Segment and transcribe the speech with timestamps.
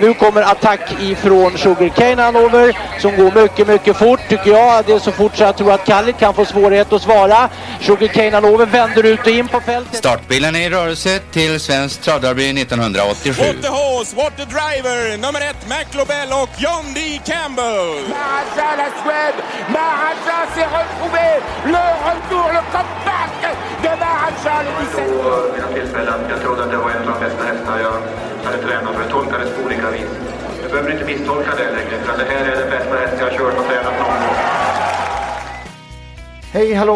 [0.00, 4.84] Nu kommer attack ifrån Sugarcane Hanover som går mycket, mycket fort tycker jag.
[4.86, 7.48] Det är så fort så jag tror att Kallit kan få svårighet att svara.
[7.80, 9.96] Sugarcane Hanover vänder ut och in på fältet.
[9.96, 13.42] Startbilen är i rörelse till Svenskt travderby 1987.
[13.42, 17.20] What the horse, what the driver, nummer ett McLobel och John D.
[17.24, 17.90] Campbell.
[18.08, 21.28] Maharaja la Suède, Maharaja s'est retrouvé,
[21.74, 23.30] le retour, le comeback
[23.82, 26.20] de Maharaja le 17 vid några tillfällen.
[26.30, 27.96] Jag trodde att det var en av de bästa hästar jag
[28.44, 29.02] hade tränat för.
[29.02, 30.06] Det tolkades på olika vis.
[30.62, 33.38] Du behöver inte misstolka det längre, för det här är den bästa häst jag har
[33.38, 34.36] kört och tränat någon gång.
[36.52, 36.94] Hej hallå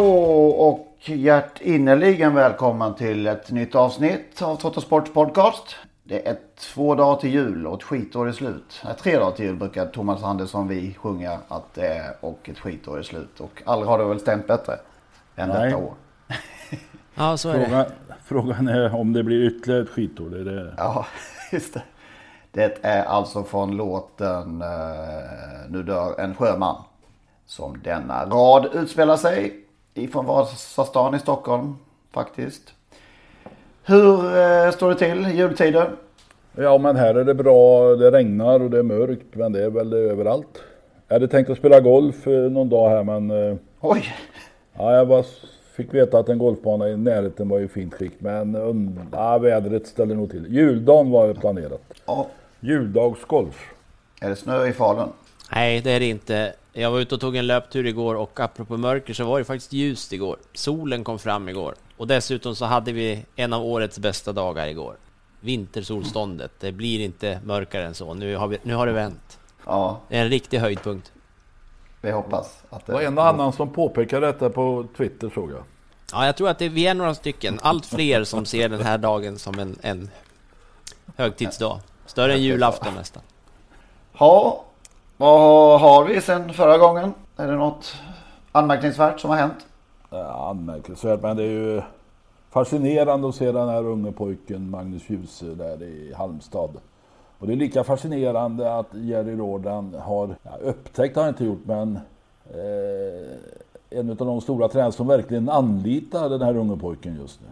[0.49, 5.77] och hjärtinnerligen välkommen till ett nytt avsnitt av Trottosports podcast.
[6.05, 8.83] Det är två dagar till jul och ett skitår är slut.
[8.85, 12.59] Nej, tre dagar till jul brukar Thomas Andersson vi sjunga att det är och ett
[12.59, 13.41] skitår är slut.
[13.41, 14.73] Och aldrig har det väl stämt bättre
[15.37, 15.65] än Nej.
[15.65, 15.95] detta år.
[17.15, 17.67] Ja, så är det.
[17.67, 17.87] Frågan,
[18.25, 20.31] frågan är om det blir ytterligare ett skitår.
[20.31, 20.75] Det är det.
[20.77, 21.07] Ja,
[21.53, 21.83] just det.
[22.55, 26.77] Det är alltså från låten eh, Nu dör en sjöman.
[27.47, 29.61] Som denna rad utspelar sig
[29.95, 31.77] ifrån Vasastan i Stockholm
[32.13, 32.63] faktiskt.
[33.85, 35.91] Hur eh, står det till i jultider?
[36.57, 37.95] Ja men här är det bra.
[37.97, 39.35] Det regnar och det är mörkt.
[39.35, 40.63] Men det är väl överallt.
[41.09, 44.05] Jag hade tänkt att spela golf eh, någon dag här men eh, Oj!
[44.79, 45.25] ja, jag var,
[45.77, 48.13] fick veta att en golfbana i närheten var i fint skick.
[48.19, 50.47] Men und, ja, vädret ställer nog till.
[50.49, 51.81] Juldagen var planerat.
[52.07, 52.27] Ja,
[52.65, 53.73] Juldagsgolf.
[54.21, 55.09] är det snö i Falun?
[55.53, 56.55] Nej, det är det inte.
[56.73, 59.73] Jag var ute och tog en löptur igår och apropå mörker så var det faktiskt
[59.73, 60.37] ljust igår.
[60.53, 61.75] Solen kom fram igår.
[61.97, 64.97] Och dessutom så hade vi en av årets bästa dagar igår.
[65.41, 66.53] Vintersolståndet.
[66.61, 68.15] Det blir inte mörkare än så.
[68.15, 69.39] Nu har, vi, nu har det vänt.
[69.67, 71.13] Ja, Det är en riktig höjdpunkt.
[72.01, 75.63] vi hoppas att Det var en och annan som påpekade detta på Twitter såg jag.
[76.13, 77.59] Ja, jag tror att det, vi är några stycken.
[77.63, 80.11] Allt fler som ser den här dagen som en, en
[81.17, 81.81] högtidsdag.
[82.07, 83.23] Större än julafton nästan.
[84.19, 84.65] Ja,
[85.17, 87.15] vad har vi sen förra gången?
[87.37, 87.95] Är det något
[88.53, 89.67] anmärkningsvärt som har hänt?
[90.11, 91.83] Ja, anmärkningsvärt men det är ju
[92.51, 96.71] fascinerande att se den här unge pojken Magnus Djuse där i Halmstad.
[97.39, 101.65] Och det är lika fascinerande att Jerry Rådan har, ja, upptäckt har han inte gjort
[101.65, 101.99] men
[102.51, 107.47] eh, en av de stora tränare som verkligen anlitar den här unge pojken just nu.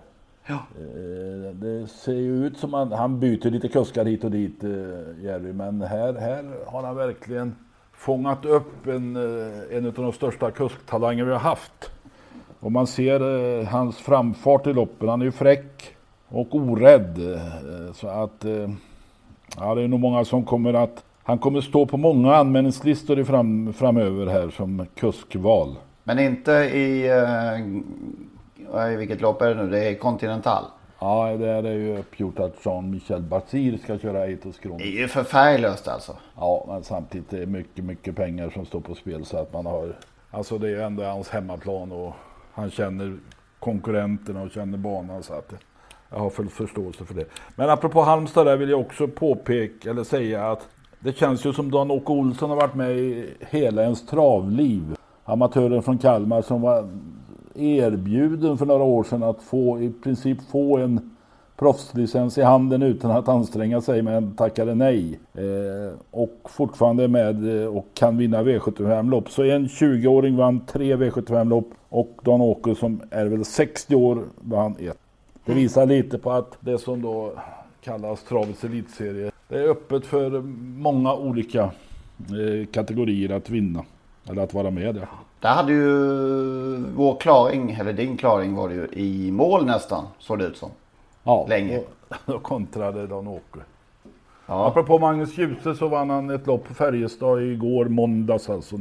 [0.46, 0.54] Ja.
[0.54, 4.70] Eh, det ser ju ut som att han byter lite kuskar hit och dit, eh,
[5.24, 7.54] Jerry, men här, här har han verkligen
[7.92, 11.90] fångat upp en, eh, en av de största kusktalanger vi har haft.
[12.60, 15.08] Och man ser hans framfart i loppen.
[15.08, 15.94] Han är ju fräck
[16.28, 17.40] och orädd.
[17.94, 18.44] Så att
[19.56, 21.04] ja, det är nog många som kommer att...
[21.22, 25.76] Han kommer stå på många anmälningslistor i fram, framöver här som kuskval.
[26.04, 27.08] Men inte i...
[27.08, 27.82] Eh, I
[28.98, 29.70] vilket lopp är det nu?
[29.70, 30.64] Det är Continental.
[30.98, 34.78] Ja, det är ju uppgjort att Jean-Michel Bazir ska köra Eitos Kron.
[34.78, 36.16] Det är ju för färglöst alltså.
[36.36, 39.66] Ja, men samtidigt är det mycket, mycket pengar som står på spel så att man
[39.66, 39.96] har...
[40.30, 42.12] Alltså det är ju ändå hans hemmaplan och
[42.52, 43.16] han känner
[43.58, 45.52] konkurrenterna och känner banan så att
[46.10, 47.24] jag har full förståelse för det.
[47.56, 50.68] Men apropå Halmstad där vill jag också påpeka eller säga att
[51.00, 54.96] det känns ju som Dan-Åke Olsson har varit med i hela ens travliv.
[55.24, 56.88] Amatören från Kalmar som var
[57.54, 61.10] erbjuden för några år sedan att få i princip få en
[61.56, 65.20] proffslicens i handen utan att anstränga sig men tackade nej.
[65.34, 69.30] Eh, och fortfarande är med eh, och kan vinna V75-lopp.
[69.30, 74.98] Så en 20-åring vann tre V75-lopp och Dan-Åke som är väl 60 år vann ett.
[75.44, 77.32] Det visar lite på att det som då
[77.84, 79.30] kallas travets elitserie.
[79.48, 80.40] Det är öppet för
[80.78, 83.84] många olika eh, kategorier att vinna.
[84.30, 85.08] Eller att vara med där.
[85.42, 85.86] Där hade ju
[86.94, 90.70] vår klaring, eller din klaring var det ju i mål nästan, såg det ut som.
[91.22, 91.78] Ja, Länge.
[91.78, 91.84] Och,
[92.26, 93.58] då kontrade Dan-Åke.
[94.46, 94.66] Ja.
[94.66, 98.76] Apropå Magnus Djuse så vann han ett lopp på Färjestad igår måndags alltså.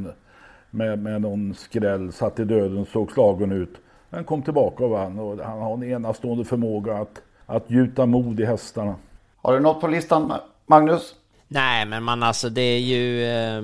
[0.69, 3.73] Med, med någon skräll, satt i döden, såg slagen ut.
[4.09, 8.39] Men kom tillbaka och vann och han har en enastående förmåga att, att gjuta mod
[8.39, 8.95] i hästarna.
[9.41, 10.33] Har du något på listan
[10.65, 11.15] Magnus?
[11.53, 13.63] Nej, men man alltså det är ju eh,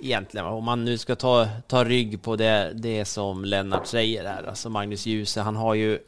[0.00, 4.42] egentligen om man nu ska ta, ta rygg på det, det som Lennart säger här,
[4.48, 5.98] alltså Magnus Djuse, han har ju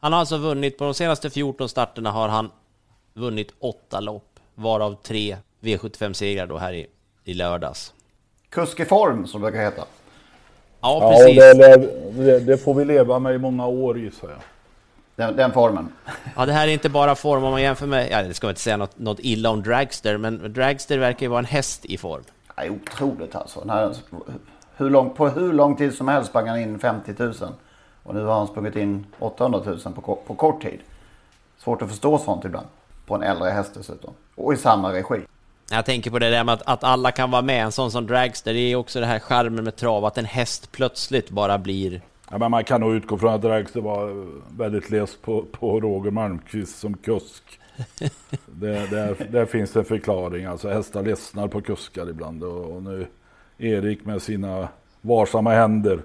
[0.00, 2.50] han har alltså vunnit på de senaste 14 starterna har han
[3.14, 6.86] vunnit åtta lopp, varav tre V75-segrar då här i,
[7.24, 7.94] i lördags.
[8.48, 9.84] Kusk i form som det brukar heta.
[10.80, 11.36] Ja, Ja, precis.
[11.38, 11.76] det,
[12.24, 14.38] det, det får vi leva med i många år gissar jag.
[15.18, 15.88] Den, den formen.
[16.36, 18.50] Ja, det här är inte bara form om man jämför med, ja, det ska man
[18.50, 21.98] inte säga något, något illa om Dragster, men Dragster verkar ju vara en häst i
[21.98, 22.22] form.
[22.56, 23.68] Ja, otroligt alltså.
[23.68, 23.94] Här,
[24.76, 27.34] hur lång, på hur lång tid som helst sprang han in 50 000.
[28.02, 30.78] Och nu har han sprungit in 800 000 på, på kort tid.
[31.58, 32.66] Svårt att förstå sånt ibland.
[33.06, 34.14] På en äldre häst dessutom.
[34.34, 35.20] Och i samma regi.
[35.70, 38.06] Jag tänker på det där med att, att alla kan vara med, en sån som
[38.06, 42.02] Dragster, det är också det här charmen med trav, att en häst plötsligt bara blir...
[42.30, 44.26] Ja, men man kan nog utgå från att Dragster var
[44.56, 47.60] väldigt less på, på Roger Malmqvist som kusk.
[48.46, 50.44] Det, där, där finns en förklaring.
[50.44, 52.44] Alltså hästar ledsnar på kuskar ibland.
[52.44, 53.06] Och, och nu
[53.58, 54.68] Erik med sina
[55.00, 56.00] varsamma händer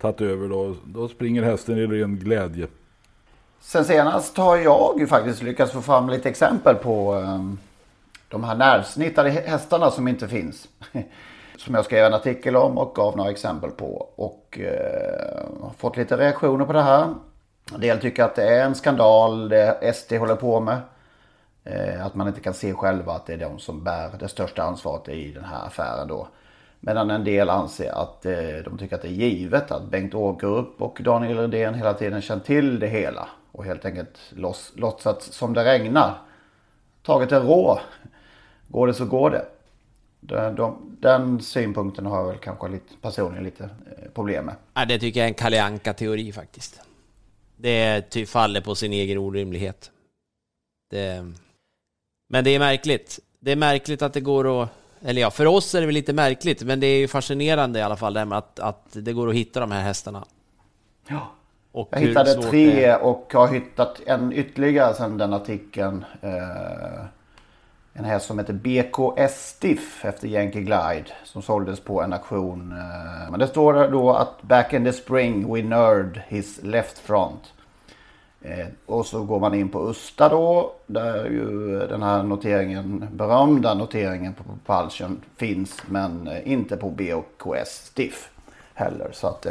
[0.00, 2.66] tagit över då, då springer hästen i ren glädje.
[3.60, 7.58] Sen senast har jag ju faktiskt lyckats få fram lite exempel på um,
[8.28, 10.68] de här närsnittade hä- hästarna som inte finns.
[11.58, 14.08] som jag skrev en artikel om och gav några exempel på.
[14.16, 17.14] Och uh, har fått lite reaktioner på det här.
[17.74, 20.80] En del tycker att det är en skandal det SD håller på med.
[21.64, 24.62] Eh, Att man inte kan se själva att det är de som bär det största
[24.62, 26.28] ansvaret i den här affären då.
[26.80, 28.32] Medan en del anser att eh,
[28.64, 32.44] de tycker att det är givet att Bengt Ågerup och Daniel Redén hela tiden känt
[32.44, 33.28] till det hela.
[33.52, 34.18] Och helt enkelt
[34.74, 36.14] låtsats som det regnar.
[37.02, 37.80] Tagit är rå.
[38.68, 39.44] Går det så går det.
[40.26, 44.54] Den, de, den synpunkten har jag väl kanske lite, personligen lite eh, problem med.
[44.74, 46.80] Ja, det tycker jag är en Kalle Anka-teori faktiskt.
[47.56, 49.90] Det ty faller på sin egen orimlighet.
[50.90, 51.32] Det...
[52.28, 53.20] Men det är märkligt.
[53.40, 54.68] Det är märkligt att det går att...
[55.02, 57.82] Eller ja, för oss är det väl lite märkligt, men det är ju fascinerande i
[57.82, 60.24] alla fall det här med att, att det går att hitta de här hästarna.
[61.08, 61.30] Ja.
[61.72, 66.04] Och Jag hittade tre och har hittat en ytterligare sedan den artikeln.
[66.20, 67.04] Eh,
[67.96, 71.06] en häst som heter BKS Stiff efter Yankee Glide.
[71.24, 72.72] Som såldes på en auktion.
[72.72, 77.52] Eh, men det står då att back in the spring we nerd his left front.
[78.42, 80.72] Eh, och så går man in på Usta då.
[80.86, 85.82] Där ju den här noteringen, berömda noteringen på Propulsion finns.
[85.86, 88.30] Men eh, inte på BKS Stiff
[88.74, 89.10] heller.
[89.12, 89.46] Så att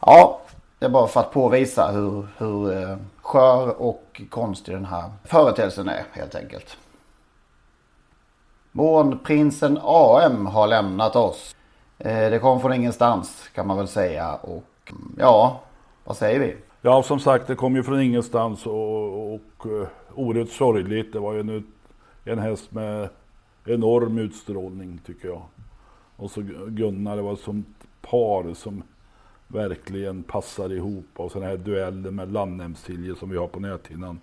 [0.00, 0.40] ja,
[0.78, 6.04] det är bara för att påvisa hur, hur skör och konstig den här företeelsen är
[6.12, 6.76] helt enkelt.
[8.72, 11.56] Månprinsen AM har lämnat oss.
[11.98, 14.34] Eh, det kom från ingenstans kan man väl säga.
[14.34, 15.60] Och mm, ja,
[16.04, 16.56] vad säger vi?
[16.82, 21.12] Ja, som sagt, det kom ju från ingenstans och, och eh, oerhört sorgligt.
[21.12, 21.64] Det var ju en,
[22.24, 23.08] en häst med
[23.64, 25.42] enorm utstrålning tycker jag.
[26.16, 27.64] Och så Gunnar, det var som
[28.00, 28.82] par som
[29.48, 31.06] verkligen passar ihop.
[31.16, 34.20] Och sådana här dueller med Landhemsilje som vi har på näthinnan.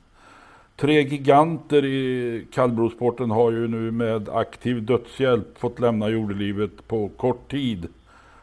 [0.79, 7.51] Tre giganter i kallblodssporten har ju nu med aktiv dödshjälp fått lämna jordelivet på kort
[7.51, 7.87] tid.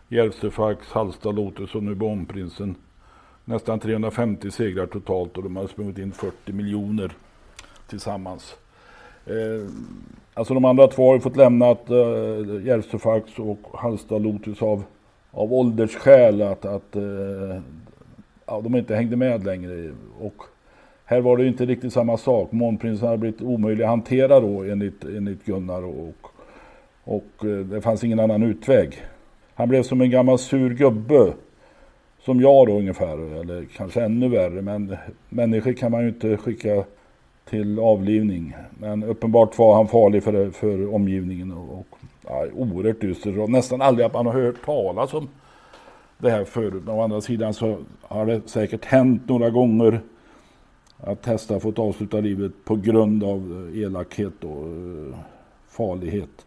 [0.09, 2.75] Järvsöfax, Halsta Lotus och nu Bombprinsen.
[3.45, 7.13] Nästan 350 segrar totalt och de har sprungit in 40 miljoner
[7.89, 8.57] tillsammans.
[9.27, 9.71] Eh,
[10.35, 14.83] alltså de andra två har ju fått lämna eh, Järvsöfax och Halsta Lotus av,
[15.31, 17.61] av åldersskäl att, att eh,
[18.47, 19.93] ja, de inte hängde med längre.
[20.19, 20.43] Och
[21.05, 22.53] här var det ju inte riktigt samma sak.
[22.53, 26.27] Månprinsen hade blivit omöjlig att hantera då enligt, enligt Gunnar och,
[27.05, 29.03] och eh, det fanns ingen annan utväg.
[29.55, 31.33] Han blev som en gammal sur gubbe.
[32.25, 34.63] Som jag då ungefär, eller kanske ännu värre.
[34.63, 34.97] Men
[35.29, 36.85] människor kan man ju inte skicka
[37.45, 38.57] till avlivning.
[38.79, 41.53] Men uppenbart var han farlig för, för omgivningen.
[41.53, 41.87] Och, och
[42.27, 43.39] ja, oerhört dyster.
[43.39, 45.29] Och nästan aldrig att man har hört talas om
[46.19, 46.83] det här förut.
[46.87, 50.01] Men å andra sidan så har det säkert hänt några gånger
[51.07, 55.19] att hästar fått avsluta livet på grund av eh, elakhet och eh,
[55.69, 56.47] farlighet.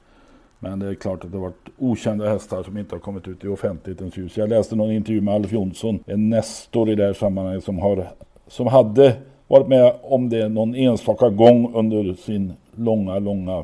[0.60, 3.44] Men det är klart att det har varit okända hästar som inte har kommit ut
[3.44, 4.38] i offentlighetens ljus.
[4.38, 8.08] Jag läste någon intervju med Alf Jonsson, en nestor i det här sammanhanget som, har,
[8.48, 9.16] som hade
[9.48, 13.64] varit med om det någon enstaka gång under sin långa, långa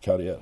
[0.00, 0.38] karriär.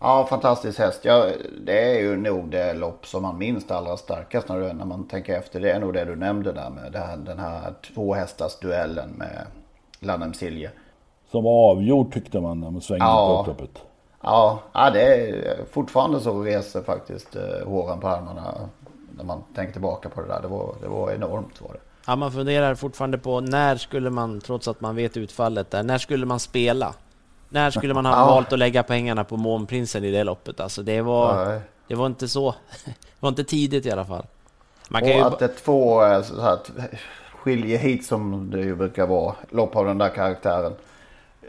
[0.00, 1.00] Ja, fantastisk häst.
[1.02, 1.26] Ja,
[1.66, 5.08] det är ju nog det lopp som man minns allra starkast när, du, när man
[5.08, 5.60] tänker efter.
[5.60, 9.10] Det är nog det du nämnde där med det här, den här två hästars duellen
[9.10, 9.46] med
[10.00, 10.70] Landhem Silje.
[11.30, 13.44] Som var avgjord tyckte man när man svängde Ja.
[13.44, 13.82] på upploppet.
[14.22, 18.54] Ja, ja, det är fortfarande så reser faktiskt eh, håren på armarna
[19.16, 20.42] när man tänker tillbaka på det där.
[20.42, 21.80] Det var, det var enormt var det.
[22.06, 25.98] Ja, man funderar fortfarande på när skulle man, trots att man vet utfallet där, när
[25.98, 26.94] skulle man spela?
[27.52, 28.26] När skulle man ha Ja.
[28.26, 30.60] valt att lägga pengarna på Månprinsen i det loppet?
[30.60, 31.60] Alltså det var, Nej.
[31.88, 32.50] det var inte så,
[32.84, 34.26] det var inte tidigt i alla fall.
[34.88, 36.72] Man kan och ju, att det är två eh, så här, t-
[37.34, 39.34] skiljeheat som det ju brukar vara.
[39.50, 40.72] Lopp av den där karaktären.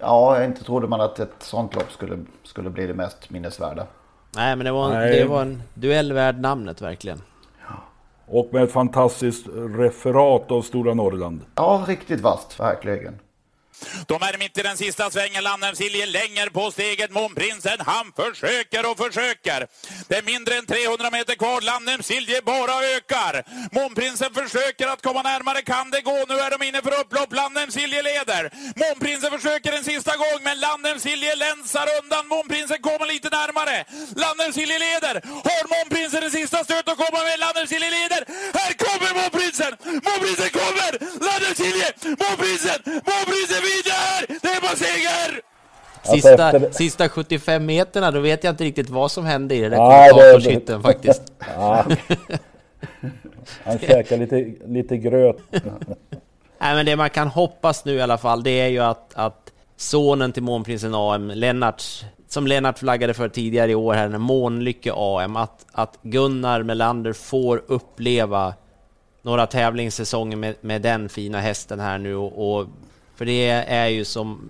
[0.01, 3.85] Ja, inte trodde man att ett sånt lopp skulle, skulle bli det mest minnesvärda.
[4.35, 7.21] Nej, men det var en, det var en duell värd namnet verkligen.
[8.25, 11.41] Och med ett fantastiskt referat av Stora Norrland.
[11.55, 13.19] Ja, riktigt vasst, verkligen.
[14.07, 15.43] De är mitt i den sista svängen.
[15.43, 17.11] Lannemsilje länger på steget.
[17.11, 19.67] Månprinsen, han försöker och försöker.
[20.07, 21.61] Det är mindre än 300 meter kvar.
[21.61, 23.43] Lannemsilje bara ökar.
[23.71, 25.61] Månprinsen försöker att komma närmare.
[25.61, 26.25] Kan det gå?
[26.29, 27.33] Nu är de inne för upplopp.
[27.33, 28.43] Lannemsilje leder.
[28.75, 32.27] Månprinsen försöker en sista gång, men Lannemsilje länsar undan.
[32.27, 33.85] Månprinsen kommer lite närmare.
[34.15, 35.15] Lannemsilje leder.
[35.47, 37.39] Har Månprinsen en sista stöt att komma med?
[37.39, 38.21] Lannemsilje leder.
[38.53, 39.73] Här kommer Månprinsen!
[40.07, 40.91] Månprinsen kommer!
[41.27, 41.87] Lannemsilje!
[42.23, 42.79] Månprinsen!
[43.11, 44.39] Månprinsen vinner!
[44.41, 45.41] Det är bara seger!
[46.03, 49.61] Sista, Alltså, efter- sista 75 meterna, då vet jag inte riktigt vad som hände i
[49.61, 51.21] det där kommentatorshytten faktiskt.
[51.57, 51.85] Ja.
[53.63, 55.37] Han käkar lite, lite gröt.
[56.59, 59.51] Nej, men det man kan hoppas nu i alla fall, det är ju att, att
[59.77, 61.83] sonen till månprinsen AM, Lennart,
[62.27, 67.13] som Lennart flaggade för tidigare i år här, den Månlycke AM, att, att Gunnar Melander
[67.13, 68.53] får uppleva
[69.21, 72.67] några tävlingssäsonger med, med den fina hästen här nu och, och
[73.21, 74.49] för det är ju som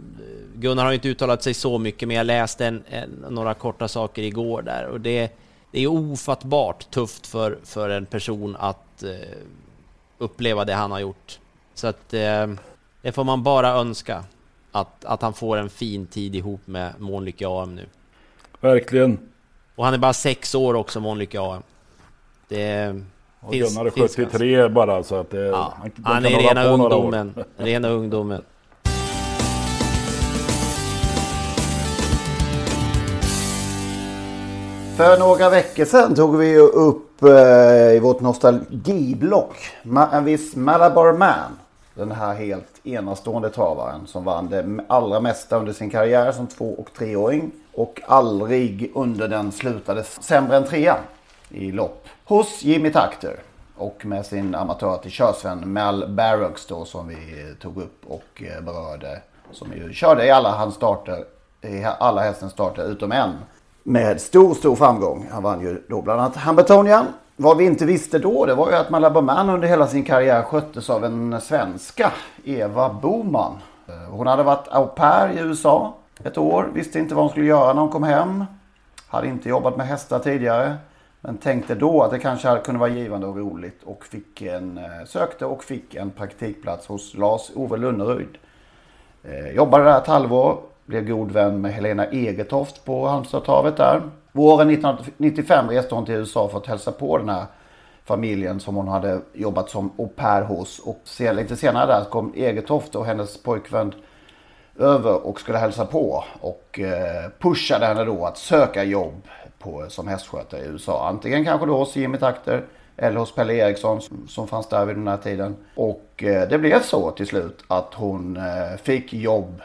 [0.55, 3.87] Gunnar har ju inte uttalat sig så mycket men jag läste en, en, några korta
[3.87, 5.31] saker igår där och det,
[5.71, 9.37] det är ofattbart tufft för, för en person att eh,
[10.17, 11.39] uppleva det han har gjort.
[11.73, 12.47] Så att eh,
[13.01, 14.23] det får man bara önska
[14.71, 17.85] att, att han får en fin tid ihop med Månlycke AM nu.
[18.59, 19.19] Verkligen.
[19.75, 21.63] Och han är bara sex år också, Månlycke AM.
[22.47, 22.95] Det
[23.39, 27.33] Och Gunnar är 73 bara så att det, Ja, han, han är rena ungdomen.
[27.57, 28.41] Rena ungdomen.
[35.01, 39.55] För några veckor sedan tog vi ju upp eh, i vårt nostalgiblock
[40.11, 41.59] en viss Malabar Man.
[41.93, 46.73] Den här helt enastående travaren som vann det allra mesta under sin karriär som två
[46.73, 47.51] och treåring.
[47.73, 50.99] Och aldrig under den slutade sämre än trean
[51.49, 52.07] i lopp.
[52.25, 53.35] Hos Jimmy Takter.
[53.77, 57.15] Och med sin amatör till körsvän Mal Barrocks då som vi
[57.61, 59.21] tog upp och eh, berörde.
[59.51, 61.25] Som ju körde i alla hans starter,
[61.61, 63.31] i alla hästens starter utom en.
[63.83, 65.27] Med stor, stor framgång.
[65.31, 67.05] Han vann ju då bland annat Hambertonia.
[67.35, 70.43] Vad vi inte visste då det var ju att Malabar Man under hela sin karriär
[70.43, 72.11] sköttes av en svenska,
[72.43, 73.57] Eva Boman.
[73.87, 77.45] Eh, hon hade varit au pair i USA ett år, visste inte vad hon skulle
[77.45, 78.45] göra när hon kom hem.
[79.07, 80.75] Hade inte jobbat med hästar tidigare.
[81.21, 85.05] Men tänkte då att det kanske kunde vara givande och roligt och fick en, eh,
[85.07, 88.37] sökte och fick en praktikplats hos Lars-Ove Lunneryd.
[89.23, 90.57] Eh, jobbade där ett halvår,
[90.91, 94.01] blev god vän med Helena Egetoft på Halmstadtravet där.
[94.31, 97.45] Våren 1995 reste hon till USA för att hälsa på den här
[98.05, 100.79] familjen som hon hade jobbat som au pair hos.
[100.79, 101.01] Och
[101.35, 103.93] lite senare där kom Egetoft och hennes pojkvän
[104.79, 109.27] över och skulle hälsa på och eh, pushade henne då att söka jobb
[109.59, 111.07] på, som hästskötare i USA.
[111.07, 112.63] Antingen kanske då hos Jimmy Takter
[112.97, 115.55] eller hos Pelle Eriksson som, fanns där vid den här tiden.
[115.75, 119.61] Och eh, det blev så till slut att hon eh, fick jobb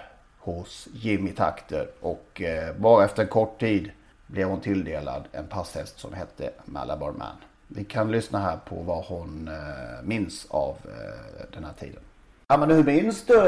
[0.47, 3.91] hos Jimmy Takter och eh, bara efter en kort tid
[4.27, 7.37] blev hon tilldelad en passhäst som hette Malabar Man.
[7.69, 12.03] Vi kan lyssna här på vad hon eh, minns av eh, den här tiden.
[12.49, 13.39] Ja men hur minns du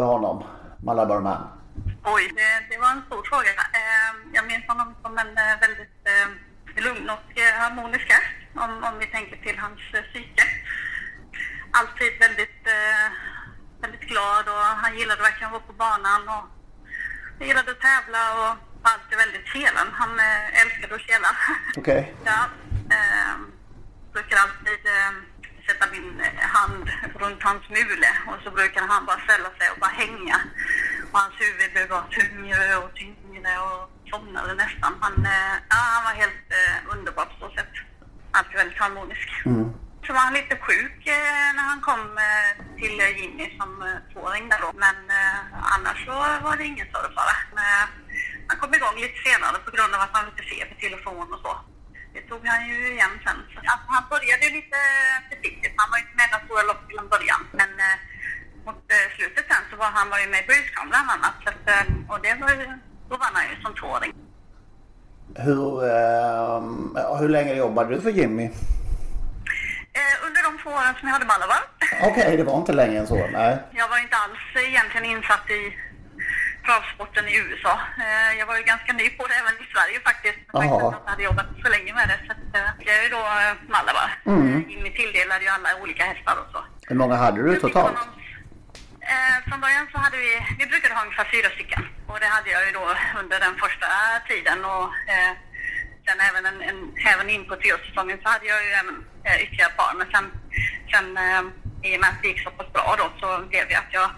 [0.00, 0.44] honom,
[0.82, 1.42] Malabar Man?
[2.04, 2.22] Oj,
[2.70, 3.50] det, var en stor fråga.
[3.80, 6.04] Ehm, jag minns honom som en väldigt
[6.76, 9.80] lugn och harmonisk häst, om, om vi tänker till hans
[10.12, 10.44] psyke.
[11.70, 12.60] Alltid väldigt,
[13.84, 16.44] väldigt glad och han gillade verkligen att vara på banan och
[17.48, 18.50] gillade att tävla och
[18.82, 19.88] var alltid väldigt kelen.
[20.00, 21.30] Han eh, älskade att kela.
[21.80, 22.02] Okej.
[22.30, 22.40] Ja,
[22.96, 23.34] eh,
[24.14, 25.12] brukar alltid eh,
[25.66, 26.86] sätta min eh, hand
[27.22, 30.36] runt hans mule och så brukar han bara ställa sig och bara hänga.
[31.10, 34.92] Och hans huvud blev bara tyngre och tyngre och somnade nästan.
[35.04, 37.74] Han, eh, ja, han var helt eh, underbar på så sätt.
[38.36, 39.28] Alltid väldigt harmonisk.
[39.42, 39.50] Så
[40.12, 44.60] var han lite sjuk eh, när han kom eh, till Jimmy som eh, tvååring där
[44.64, 44.70] då.
[44.86, 44.96] Men
[45.74, 46.14] annars så
[46.46, 47.36] var det ingen större fara.
[48.48, 51.42] Han kom igång lite senare på grund av att han hade lite feber, telefon och
[51.44, 51.52] så.
[52.14, 53.38] Det tog han ju igen sen.
[53.72, 54.78] Alltså, han började ju lite
[55.30, 55.74] försiktigt.
[55.80, 57.42] Han var ju inte med i några stora lopp till en början.
[57.60, 57.96] Men eh,
[58.66, 58.80] mot
[59.16, 61.36] slutet sen så var han var ju med i Bruce bland annat.
[61.42, 61.66] Så att,
[62.10, 62.66] och det var ju,
[63.08, 64.12] då vann han ju som tvååring.
[65.46, 66.60] Hur, eh,
[67.20, 68.46] hur länge jobbade du för Jimmy?
[69.98, 71.60] Eh, under de två åren som jag hade Malabar.
[72.02, 73.26] Okej, det var inte längre än så.
[73.26, 73.58] Nej.
[73.80, 75.62] Jag var inte alls egentligen insatt i
[76.66, 77.74] travsporten i USA.
[78.04, 80.38] Eh, Jag var ju ganska ny på det även i Sverige faktiskt.
[80.52, 82.18] Jag hade jobbat så länge med det.
[82.26, 83.22] Så eh, jag är ju då
[83.74, 84.08] Malabar.
[84.26, 84.64] Mm.
[84.98, 86.60] Tilldelade ju alla olika hästar och så.
[86.88, 87.98] Hur många hade du totalt?
[89.00, 91.82] Eh, från början så hade vi, vi brukade ha ungefär fyra stycken.
[92.08, 92.84] Och det hade jag ju då
[93.20, 93.86] under den första
[94.28, 94.64] tiden.
[94.64, 94.84] Och
[95.14, 95.30] eh,
[96.06, 96.78] sen även, en, en,
[97.12, 99.94] även in på treårssäsongen så hade jag ju även eh, ytterligare par.
[99.98, 100.26] Men sen,
[100.92, 101.42] sen eh,
[101.88, 104.10] i och med att det gick så pass bra då så blev det att jag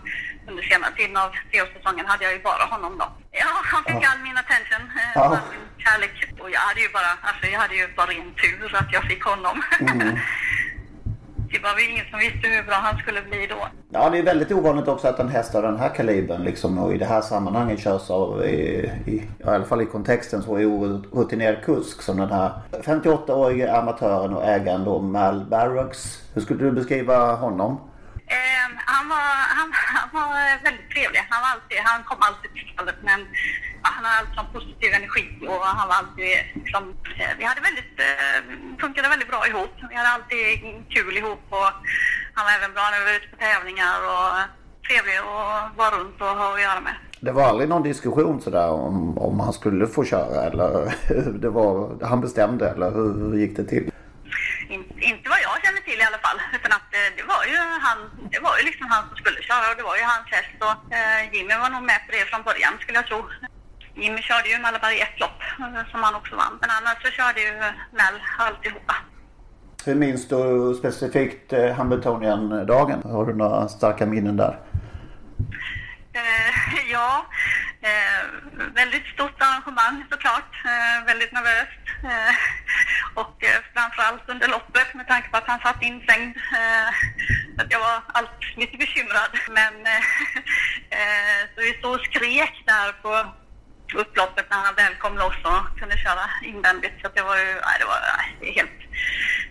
[0.48, 3.06] under senare tiden av treårssäsongen hade jag ju bara honom då.
[3.30, 5.20] Ja, han fick all min attention, eh, Ja.
[5.24, 6.16] all min kärlek.
[6.40, 9.22] Och jag hade ju bara, alltså jag hade ju bara ren tur att jag fick
[9.24, 9.62] honom.
[9.80, 9.98] Mm.
[11.50, 13.68] det var väl ingen som visste hur bra han skulle bli då.
[13.98, 16.94] Ja, det är väldigt ovanligt också att en häst av den här kalibern liksom, och
[16.94, 20.56] i det här sammanhanget körs av, i, i, ja, i alla fall i kontexten, så
[20.56, 26.22] är orutinerad kusk som den här 58-årige amatören och ägaren då Mal Barracks.
[26.34, 27.80] Hur skulle du beskriva honom?
[28.26, 29.26] Eh, han, var,
[29.58, 31.20] han, han var väldigt trevlig.
[31.28, 33.20] Han, var alltid, han kom alltid till stallet men
[33.94, 36.82] han hade alltid en positiv energi och han var alltid liksom,
[37.20, 38.38] eh, vi hade väldigt, eh,
[38.82, 39.74] funkade väldigt bra ihop.
[39.90, 40.48] Vi hade alltid
[40.94, 41.70] kul ihop och
[42.36, 44.30] han var även bra när vi var ute på tävlingar och
[44.86, 46.94] trevlig att vara runt och ha att göra med.
[47.20, 50.94] Det var aldrig någon diskussion sådär om, om han skulle få köra eller
[51.42, 53.90] det var, han bestämde eller hur, hur gick det till?
[54.68, 56.38] Inte, inte vad jag känner till i alla fall.
[56.56, 57.98] Utan att eh, det var ju han,
[58.32, 60.58] det var ju liksom han som skulle köra och det var ju hans häst.
[60.68, 63.20] Och eh, Jimmy var nog med på det från början skulle jag tro.
[63.96, 66.58] Jimmy körde ju Malabar i ett lopp eh, som han också vann.
[66.60, 67.52] Men annars så körde ju
[67.92, 68.94] Mel alltihopa.
[69.84, 73.02] Hur minns du specifikt eh, Hambletonian-dagen?
[73.04, 74.58] Har du några starka minnen där?
[76.12, 77.26] Eh, ja,
[77.80, 78.20] eh,
[78.74, 80.52] väldigt stort arrangemang såklart.
[80.64, 81.84] Eh, väldigt nervöst.
[82.04, 82.34] Eh,
[83.22, 86.36] och eh, framförallt under loppet med tanke på att han satt instängd.
[86.36, 86.88] Eh,
[87.60, 89.32] att jag var allt lite bekymrad.
[89.48, 90.02] Men eh,
[90.98, 93.32] eh, så vi stod och skrek där på
[93.94, 97.02] upploppet när han väl kom loss och kunde köra invändigt.
[97.02, 98.80] Så det var ju, nej, det var nej, helt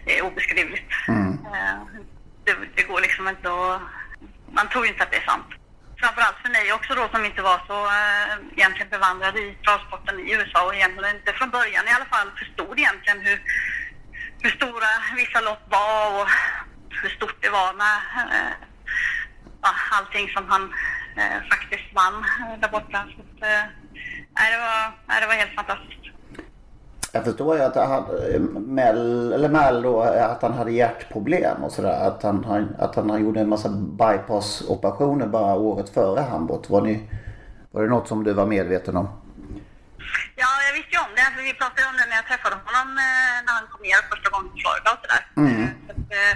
[0.06, 0.92] det obeskrivligt.
[1.08, 1.80] Eh,
[2.46, 3.82] det, det går liksom inte att...
[4.52, 5.50] Man tror ju inte att det är sant.
[5.98, 10.34] Framförallt för mig också då som inte var så äh, egentligen bevandrad i travsporten i
[10.34, 13.42] USA och egentligen inte från början i alla fall förstod egentligen hur,
[14.42, 16.28] hur stora vissa lopp var och
[17.02, 17.98] hur stort det var med
[18.38, 20.74] äh, allting som han
[21.18, 22.26] äh, faktiskt vann
[22.62, 23.08] där borta.
[23.40, 23.46] Så
[24.40, 26.02] nej, det, var, det var helt fantastiskt.
[27.12, 28.04] Jag förstår ju att han,
[28.76, 32.08] Mel, eller Mel då, att han hade hjärtproblem och sådär.
[32.08, 36.66] Att han, att han gjorde en massa bypass-operationer bara året före Hamburg.
[36.68, 37.10] Var, ni,
[37.72, 39.08] var det något som du var medveten om?
[40.36, 41.22] Ja, jag visste ju om det.
[41.36, 44.30] För vi pratade om det när jag träffade honom eh, när han kom ner första
[44.30, 45.22] gången till Florida och sådär.
[45.38, 45.68] Mm.
[45.88, 46.34] Så eh,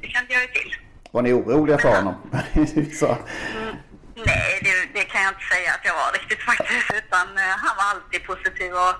[0.00, 0.70] det kände jag ju till.
[1.10, 2.14] Var ni oroliga för honom?
[3.00, 3.74] Så, Mm,
[4.26, 6.90] nej, det, det kan jag inte säga att jag var riktigt faktiskt.
[7.00, 8.94] Utan eh, han var alltid positiv och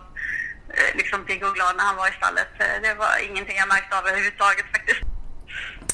[0.78, 2.48] eh, liksom pigg och glad när han var i stallet.
[2.59, 5.00] Eh, det var ingenting jag märkte av överhuvudtaget faktiskt.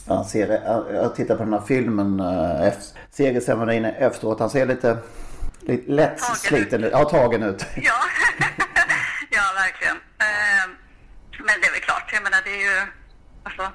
[0.09, 0.49] han ser,
[0.95, 2.73] jag- tittar på den här filmen, äh,
[3.11, 4.41] segerceremonin efteråt.
[4.41, 4.99] Han ser lite,
[5.61, 6.93] lite lätt sliten ut.
[6.93, 7.67] Ja, tagen ut.
[7.77, 7.93] Ja,
[9.31, 9.97] ja verkligen.
[11.39, 12.87] Men det är väl klart, jag menar det är ju
[13.45, 13.73] alltså,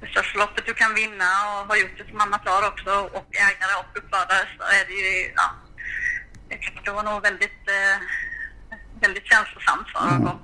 [0.00, 3.74] det största loppet du kan vinna och har gjort det som amatör också och ägare
[3.80, 5.50] och uppfödare så är det ju, ja,
[6.84, 7.96] det var nog väldigt, eh,
[9.00, 10.38] väldigt känslosamt för honom.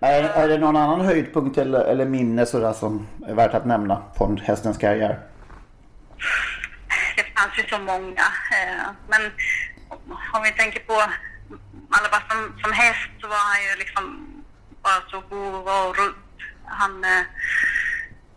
[0.00, 4.02] Är, är det någon annan höjdpunkt eller, eller minne sådär som är värt att nämna
[4.16, 5.18] från hästens karriär?
[7.16, 8.22] Det fanns ju så många.
[8.52, 9.22] Eh, men
[9.88, 10.92] om- om vi tänker på
[11.88, 14.04] Malabar som, som häst så var han ju liksom
[14.82, 16.16] bara så god och runt.
[16.64, 17.04] Han,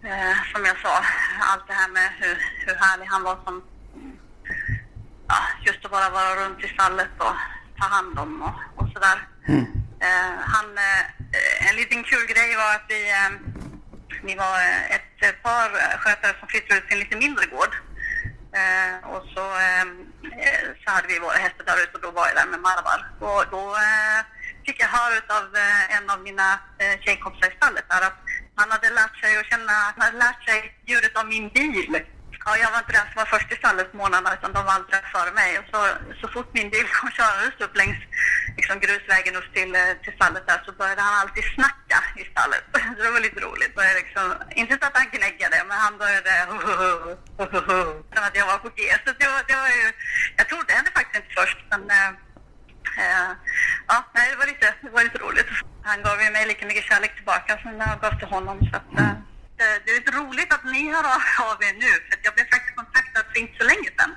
[0.04, 1.04] eh, som jag sa,
[1.40, 3.64] allt det här med hur, hur härlig han var som
[5.28, 7.36] ja, just att bara vara runt i stallet och
[7.80, 9.28] ta hand om och, och sådär.
[10.02, 13.32] Eh, han, eh, en liten kul grej var att vi, eh,
[14.24, 17.76] vi var eh, ett par skötare som flyttade ut till en lite mindre gård.
[19.04, 19.44] Och så,
[20.84, 23.00] så hade vi våra hästar där ute och då var jag där med Marvar.
[23.20, 23.76] Och då
[24.66, 25.56] fick jag höra av
[25.90, 28.20] en av mina eh, tjejkompisar i stallet där att
[28.56, 32.04] han hade lärt sig att känna, han hade lärt sig ljudet av min bil.
[32.46, 34.74] Ja, jag var inte den som var först i stallet på morgnarna utan de var
[34.74, 35.60] alltid före mig.
[35.60, 35.80] Och så,
[36.22, 38.00] så fort min bil kom körandes upp längs
[38.58, 42.64] liksom, grusvägen upp till, eh, till stallet där så började han alltid snacka i stallet.
[42.96, 43.76] Så det var lite roligt.
[43.76, 44.26] Började liksom,
[44.62, 46.34] inte så att han gnäggade men han började
[48.14, 48.82] som att jag var på G.
[49.06, 49.86] Så det var, det var ju,
[50.40, 52.12] jag trodde henne faktiskt inte först men eh,
[52.98, 53.30] eh,
[53.88, 55.48] ja, nej, det var, lite, det var lite roligt.
[55.84, 58.60] Han gav ju mig lika mycket kärlek tillbaka som jag gav till honom.
[58.70, 59.14] Så att, eh,
[59.58, 61.04] det- det är lite roligt att ni hör
[61.52, 64.12] av er nu för att jag blev faktiskt kontaktad för inte så länge sedan,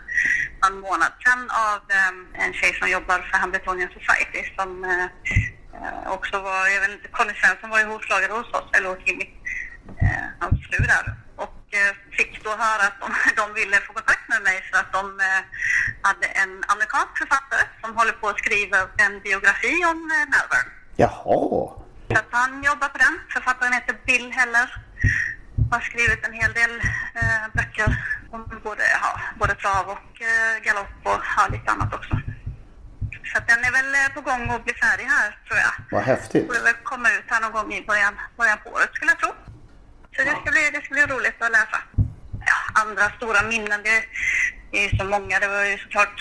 [0.66, 5.04] en månad sedan, av eh, en tjej som jobbar för Hamiltonian Society som eh,
[5.76, 8.98] eh, också var, jag vet inte, Conny Svensson var ju hovslagare hos oss, eller hos
[9.06, 9.26] Jimmy,
[10.02, 11.06] eh, hans fru där.
[11.74, 13.08] Eh, fick då höra att de,
[13.40, 15.42] de ville få kontakt med mig för att de eh,
[16.08, 20.70] hade en amerikansk författare som håller på att skriva en biografi om eh, Melbourne.
[20.96, 21.50] Jaha.
[22.10, 23.14] Så att han jobbar på den.
[23.34, 24.68] Författaren heter Bill Heller.
[25.72, 26.72] Har skrivit en hel del
[27.20, 27.90] eh, böcker
[28.30, 32.14] om både, ja, både trav och eh, galopp och ja, lite annat också.
[33.32, 35.74] Så att den är väl på gång att bli färdig här tror jag.
[35.90, 36.46] Vad häftigt.
[36.46, 39.32] Borde väl komma ut här någon gång i början, början på året skulle jag tro.
[40.16, 41.79] Så det ska bli, det ska bli roligt att läsa.
[42.50, 43.96] Ja, andra stora minnen, det,
[44.70, 45.35] det är ju så många.
[45.40, 46.18] Det var ju såklart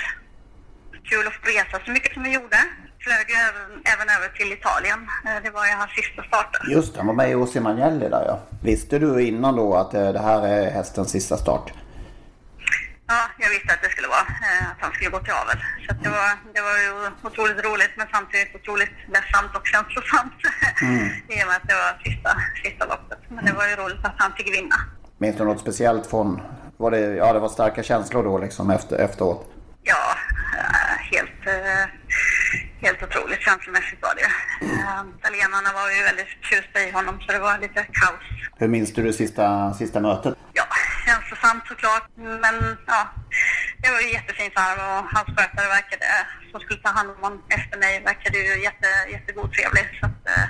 [1.09, 2.59] kul att få resa så mycket som vi gjorde.
[3.03, 4.99] Flög ju även, även över till Italien.
[5.25, 6.51] Eh, det var ju hans sista start.
[6.67, 8.39] Just det, han var med i Ossi där ja.
[8.63, 11.73] Visste du innan då att eh, det här är hästens sista start?
[13.07, 15.57] Ja, jag visste att det skulle vara eh, att han skulle gå till avel.
[15.85, 16.89] Så det, var, det var ju
[17.27, 20.39] otroligt roligt men samtidigt otroligt ledsamt och känslosamt.
[20.81, 21.07] Mm.
[21.33, 22.31] I och med att det var sista,
[22.63, 23.19] sista loppet.
[23.29, 24.75] Men det var ju roligt att han fick vinna.
[25.17, 26.41] Minns du något speciellt från...
[26.77, 29.49] Var det, ja, det var starka känslor då liksom efter, efteråt?
[29.83, 30.05] Ja,
[30.57, 31.85] eh, helt, eh,
[32.81, 34.29] helt otroligt känslomässigt var det.
[35.19, 38.25] Italienarna var ju väldigt förtjusta i honom så det var lite kaos.
[38.57, 40.35] Hur minns du det sista, sista mötet?
[40.53, 40.63] Ja,
[41.05, 42.07] känslosamt såklart.
[42.15, 43.01] Men ja,
[43.81, 46.05] det var ju jättefint varv och hans skötare verkade,
[46.51, 49.85] som skulle ta hand om honom efter mig, verkade ju jätte, jättegod och trevlig.
[49.99, 50.45] Så att, eh,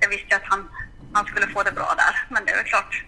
[0.00, 0.68] jag visste att han,
[1.12, 2.14] han skulle få det bra där.
[2.28, 3.04] Men det är väl klart,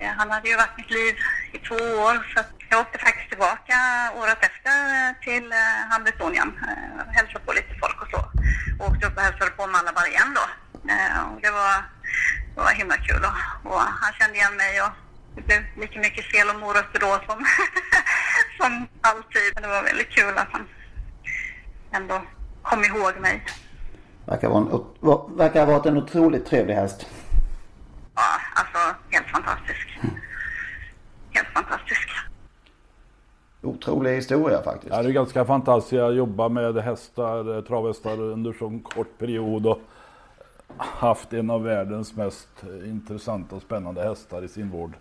[0.00, 1.14] eh, han hade ju varit mitt liv
[1.52, 2.14] i två år.
[2.34, 3.76] Så att jag åkte faktiskt tillbaka
[4.20, 8.20] året efter eh, till eh, Hamiltonien eh, och hälsade på lite folk och så.
[8.78, 10.46] Och åkte upp och hälsade på Malabar igen då.
[10.92, 11.74] Eh, och det var,
[12.54, 14.92] det var himla kul och, och han kände igen mig och
[15.36, 17.38] det blev lika mycket sel och morötter då som,
[18.58, 19.52] som alltid.
[19.54, 20.68] Men det var väldigt kul att han
[21.90, 22.22] ändå
[22.62, 23.44] kom ihåg mig.
[24.24, 27.06] Verkar, vara en, verkar ha varit en otroligt trevlig häst.
[28.14, 28.22] Ja,
[28.54, 29.98] alltså helt fantastisk.
[31.30, 32.08] Helt fantastisk.
[33.62, 34.92] Otrolig historia faktiskt.
[34.94, 35.92] Ja, det är ganska fantastiskt.
[35.92, 39.78] Jag jobbar med hästar, eh, travhästar under så kort period och
[40.76, 44.92] haft en av världens mest intressanta och spännande hästar i sin vård.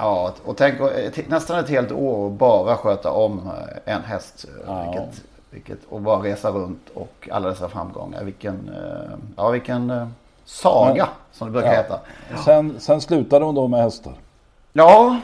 [0.00, 3.38] Ja, och tänk ett, nästan ett helt år och bara sköta om
[3.86, 4.44] eh, en häst.
[4.66, 4.82] Ja.
[4.84, 8.24] Vilket, vilket, och bara resa runt och alla dessa framgångar.
[8.24, 10.08] Vilken, eh, ja, vilken eh,
[10.44, 11.08] saga Ja.
[11.32, 11.76] som det brukar Ja.
[11.82, 12.00] heta.
[12.44, 14.12] Sen, sen slutade hon då med hästar.
[14.72, 15.16] Ja,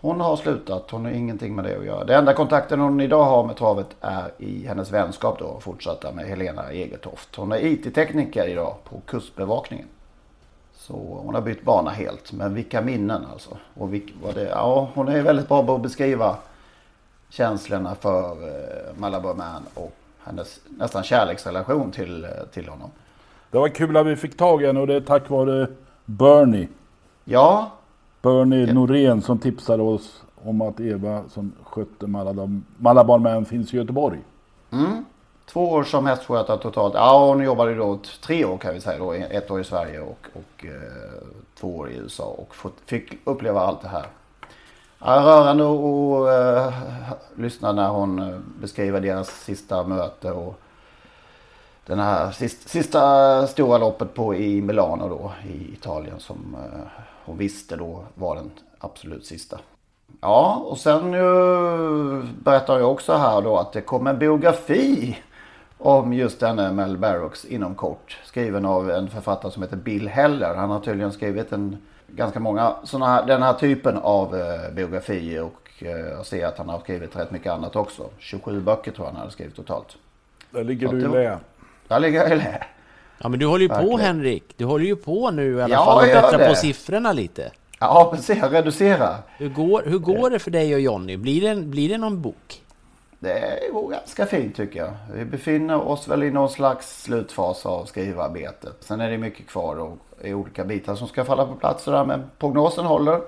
[0.00, 0.90] hon har slutat.
[0.90, 2.04] Hon har ingenting med det att göra.
[2.04, 5.60] Det enda kontakten hon idag har med travet är i hennes vänskap då.
[5.60, 7.36] Fortsatta med Helena Egertoft.
[7.36, 9.86] Hon är IT-tekniker idag på Kustbevakningen.
[10.90, 12.32] Så hon har bytt bana helt.
[12.32, 13.56] Men vilka minnen alltså.
[13.74, 16.36] Och vilk, vad det, ja, hon är väldigt bra på att beskriva
[17.28, 22.90] känslorna för eh, Malabar Man och hennes nästan kärleksrelation till, eh, till honom.
[23.50, 25.66] Det var kul att vi fick tag i henne och det är tack vare
[26.04, 26.68] Bernie.
[27.24, 27.70] Ja,
[28.22, 32.06] Bernie Norén som tipsade oss om att Eva som skötte
[32.76, 34.18] Malabar Man finns i Göteborg.
[34.70, 35.04] Mm.
[35.52, 36.94] Två år som hästskötare totalt.
[36.94, 39.12] Ja, hon jobbade då tre år kan vi säga då.
[39.12, 41.22] Ett år i Sverige och, och eh,
[41.60, 44.06] två år i USA och fått, fick uppleva allt det här.
[44.98, 46.74] Ja, rörande att eh,
[47.36, 50.60] lyssna när hon eh, beskriver deras sista möte och
[51.86, 57.38] den här sista, sista stora loppet på i Milano då i Italien som eh, hon
[57.38, 59.58] visste då var den absolut sista.
[60.20, 65.18] Ja, och sen eh, berättar jag också här då att det kommer en biografi
[65.80, 68.18] om just denne Mel Barrocks inom kort.
[68.24, 70.54] Skriven av en författare som heter Bill Heller.
[70.54, 75.42] Han har tydligen skrivit en, ganska många såna här, den här typen av uh, biografier
[75.42, 78.10] och uh, jag ser att han har skrivit rätt mycket annat också.
[78.18, 79.96] 27 böcker tror jag han hade skrivit totalt.
[80.50, 81.38] Där ligger Så du i att lä.
[81.88, 82.64] Där ligger jag i lä.
[83.18, 84.00] Ja men du håller ju på Verkligen.
[84.00, 84.44] Henrik.
[84.56, 87.50] Du håller ju på nu i alla Ja, fall och gör bättrar på siffrorna lite.
[87.80, 88.38] Ja, precis.
[88.38, 89.16] Jag reducerar.
[89.38, 91.16] Hur går, hur går det för dig och Jonny?
[91.16, 92.62] Blir det, blir det någon bok?
[93.22, 94.92] Det går ganska fint tycker jag.
[95.14, 98.76] Vi befinner oss väl i någon slags slutfas av skrivarbetet.
[98.80, 101.86] Sen är det mycket kvar och i olika bitar som ska falla på plats.
[101.86, 103.20] och där, Men prognosen håller.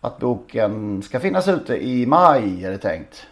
[0.00, 3.26] Att boken ska finnas ute i maj är det tänkt.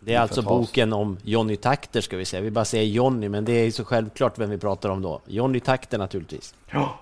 [0.00, 2.42] Det är alltså boken om Johnny Takter ska vi säga.
[2.42, 5.20] Vi bara säger Johnny, men det är ju så självklart vem vi pratar om då.
[5.26, 6.54] Johnny Takter naturligtvis.
[6.70, 6.98] Ja.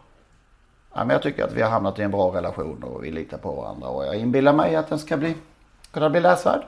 [0.95, 3.39] Ja, men jag tycker att vi har hamnat i en bra relation och vi litar
[3.39, 3.89] på varandra.
[3.89, 5.35] Och jag inbillar mig att den ska bli,
[5.91, 6.63] kunna bli läsvärd.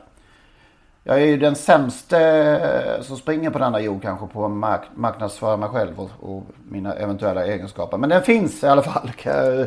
[1.06, 4.80] Jag är ju den sämste eh, som springer på denna jord kanske på att mark
[4.94, 7.98] marknadsföra mig själv och, och mina eventuella egenskaper.
[7.98, 9.10] Men den finns i alla fall.
[9.16, 9.60] Kan jag,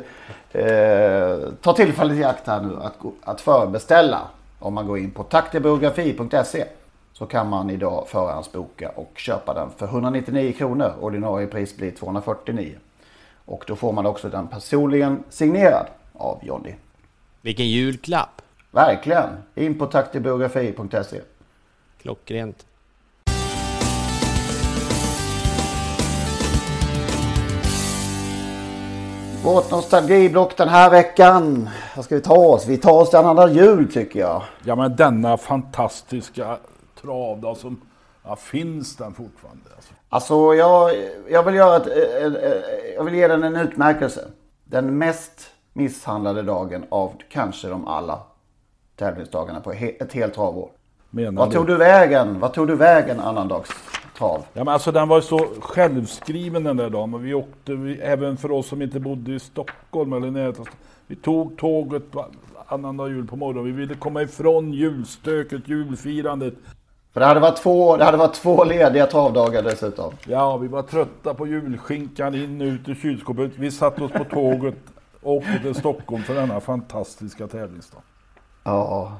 [0.51, 4.21] eh, ta tillfället i akt här nu att, att förbeställa.
[4.59, 6.65] Om man går in på taktibiografi.se
[7.13, 10.93] så kan man idag förhandsboka och köpa den för 199 kronor.
[11.01, 12.75] Ordinarie pris blir 249.
[13.45, 16.73] Och då får man också den personligen signerad av Jonny.
[17.41, 18.41] Vilken julklapp!
[18.77, 19.29] Verkligen.
[19.55, 21.21] In på taktibiografi.se.
[22.01, 22.65] Klockrent.
[29.43, 31.69] Vårt nostalgiblock den här veckan.
[31.95, 32.67] Vad ska vi ta oss?
[32.67, 34.43] Vi tar oss till annandag jul tycker jag.
[34.63, 36.57] Ja men denna fantastiska
[37.01, 37.81] trav då, som,
[38.23, 39.69] ja, finns den fortfarande?
[39.75, 39.93] Alltså.
[40.09, 40.91] Alltså jag,
[41.29, 42.61] jag vill göra ett, eh, eh,
[42.95, 44.27] jag vill ge den en utmärkelse.
[44.63, 48.19] Den mest misshandlade dagen av kanske de alla
[48.97, 50.69] tävlingsdagarna på ett helt travår.
[51.09, 52.39] Menar Vad tog du vägen?
[52.39, 53.69] Vad tog du vägen annandags
[54.17, 54.45] trav?
[54.53, 57.13] Ja, men alltså den var så självskriven den där dagen.
[57.13, 60.65] Och vi åkte, vi, även för oss som inte bodde i Stockholm eller närheten.
[61.07, 62.03] Vi tog tåget
[62.67, 63.65] annandag jul på morgonen.
[63.65, 66.53] Vi ville komma ifrån julstöket, julfirandet.
[67.13, 70.13] För det hade varit två, det hade varit två lediga travdagar dessutom.
[70.27, 73.51] Ja, vi var trötta på julskinkan in och ut ur kylskåpet.
[73.55, 74.75] Vi satte oss på tåget
[75.21, 78.01] och åkte till Stockholm för denna fantastiska tävlingsdag.
[78.67, 79.11] Ja.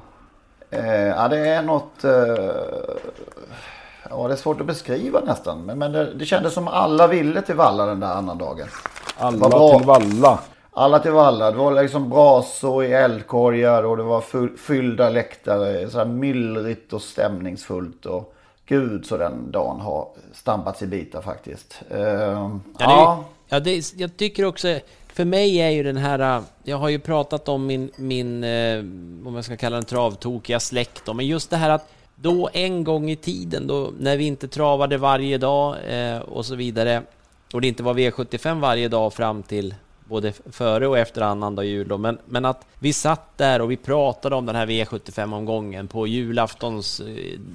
[0.70, 2.04] Eh, ja, det är något...
[2.04, 2.10] Eh,
[4.10, 5.64] ja, det är svårt att beskriva nästan.
[5.64, 8.68] Men, men det, det kändes som alla ville till Valla den där annan dagen.
[9.18, 10.38] Alla till Valla.
[10.72, 11.50] Alla till Valla.
[11.50, 15.90] Det var liksom brasor i eldkorgar och det var full, fyllda läktare.
[15.90, 18.06] Så här myllrigt och stämningsfullt.
[18.06, 18.34] Och
[18.66, 21.82] gud så den dagen har stampats i bitar faktiskt.
[21.90, 23.24] Eh, Ja, det, ja.
[23.48, 24.78] ja det, är- jag tycker också,
[25.18, 28.78] för mig är ju den här, äh, jag har ju pratat om min, min eh,
[29.26, 32.84] om jag ska kalla den travtokiga släkt då, men just det här att då en
[32.84, 37.02] gång i tiden då, när vi inte travade varje dag eh, och så vidare,
[37.52, 41.88] och det inte var V75 varje dag fram till både före och efter annandag jul
[41.88, 46.06] då, men, men att vi satt där och vi pratade om den här V75-omgången på
[46.06, 47.00] julaftons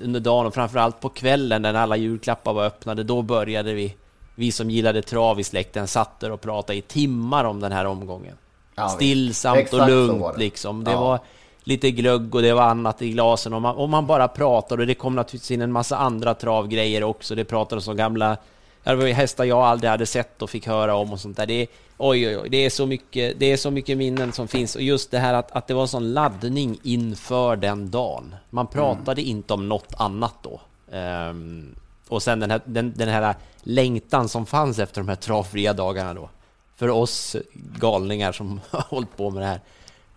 [0.03, 3.95] under dagen och framförallt på kvällen när alla julklappar var öppnade, då började vi
[4.35, 7.85] vi som gillade trav i släkten satt där och pratade i timmar om den här
[7.85, 8.35] omgången.
[8.75, 8.89] Ja.
[8.89, 10.39] Stillsamt och lugnt det.
[10.39, 10.83] liksom.
[10.83, 10.99] Det Ja.
[10.99, 11.19] var
[11.63, 14.87] lite glögg och det var annat i glasen och man, och man bara pratade och
[14.87, 17.35] det kom naturligtvis in en massa andra travgrejer också.
[17.35, 18.37] Det pratades om gamla
[18.83, 21.45] det var hästar jag aldrig hade sett och fick höra om och sånt där.
[21.45, 21.67] Det är,
[21.97, 24.81] oj, oj, oj, det är så mycket, det är så mycket minnen som finns och
[24.81, 28.35] just det här att, att det var en sån laddning inför den dagen.
[28.49, 30.61] Man pratade inte om något annat då.
[30.91, 31.75] Ehm,
[32.13, 36.13] och sen den här, den, den här längtan som fanns efter de här travfria dagarna
[36.13, 36.29] då.
[36.75, 37.35] För oss
[37.79, 39.59] galningar som har hållit på med det här.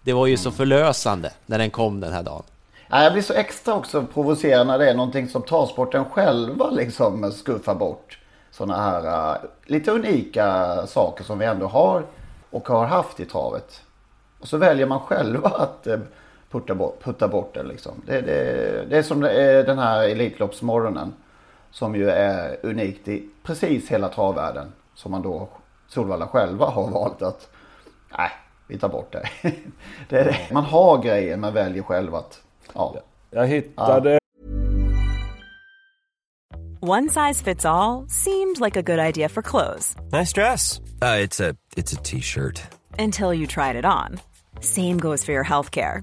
[0.02, 2.42] Det var ju så förlösande när den kom den här dagen.
[2.88, 7.32] Ja, jag blir så extra också provocerad när det är någonting som travsporten själva liksom
[7.32, 8.18] skuffar bort.
[8.50, 12.02] Sådana här uh, lite unika saker som vi ändå har
[12.50, 13.80] och har haft i travet.
[14.40, 15.98] Och så väljer man själva att uh,
[16.50, 17.92] putta, bort, putta bort det liksom.
[18.06, 21.12] Det, det, det är som är den här Elitloppsmorgonen.
[21.70, 24.72] Som ju är unikt i precis hela travvärlden.
[24.94, 25.48] Som man då,
[25.88, 27.48] Solvalla själva har valt att,
[28.18, 28.30] nej,
[28.66, 29.28] vi tar bort det.
[30.08, 30.38] det, är det.
[30.52, 32.42] Man har grejer men väljer själv att,
[32.74, 32.96] ja.
[33.30, 34.18] Jag hittade
[36.80, 40.80] One size fits all seemed like a good idea for clothes Nice dress.
[41.02, 42.62] Uh, it's a it's a t-shirt.
[42.98, 44.20] until you tried it on.
[44.60, 46.02] Same goes for your healthcare.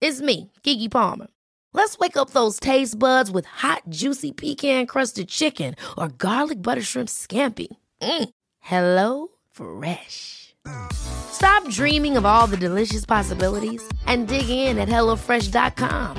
[0.00, 1.28] It's me, Kiki Palmer.
[1.72, 7.08] Let's wake up those taste buds with hot, juicy pecan-crusted chicken or garlic butter shrimp
[7.08, 7.68] scampi.
[8.02, 8.28] Mm.
[8.60, 10.54] Hello Fresh.
[10.92, 16.16] Stop dreaming of all the delicious possibilities and dig in at HelloFresh.com.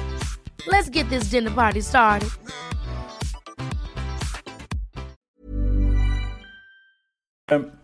[0.67, 2.29] Let's get this dinner party started.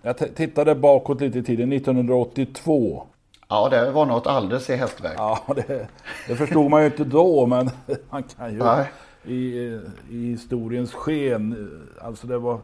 [0.01, 3.12] Jag tittade bakåt lite i tiden, 1982.
[3.53, 5.13] Ja, det var något alldeles i hästväg.
[5.17, 5.87] Ja, det,
[6.27, 7.69] det förstod man ju inte då, men
[8.09, 8.91] man kan ju Nej.
[9.23, 9.57] i,
[10.09, 11.69] i historiens sken.
[12.01, 12.59] Alltså det var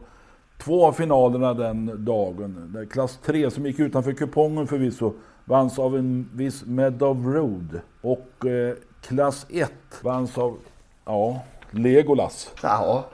[0.58, 2.70] två av finalerna den dagen.
[2.74, 5.12] Där klass 3 som gick utanför kupongen förvisso
[5.44, 7.80] vanns av en viss Meadow Road.
[8.00, 9.72] Och eh, klass 1
[10.02, 10.56] vanns av,
[11.04, 12.50] ja, Legolas.
[12.62, 13.04] Ja.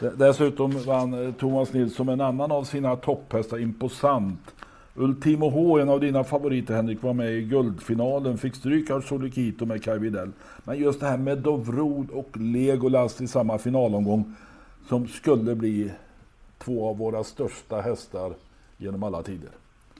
[0.00, 4.54] D- Dessutom vann eh, Thomas Nilsson en annan av sina topphästar, Imposant.
[4.98, 8.38] Ultimo H, en av dina favoriter Henrik, var med i guldfinalen.
[8.38, 10.32] Fick stryk av Solikito med Kaj Widell.
[10.64, 14.34] Men just det här med Dovrod och Legolas i samma finalomgång
[14.88, 15.92] som skulle bli
[16.58, 18.32] två av våra största hästar
[18.76, 19.50] genom alla tider.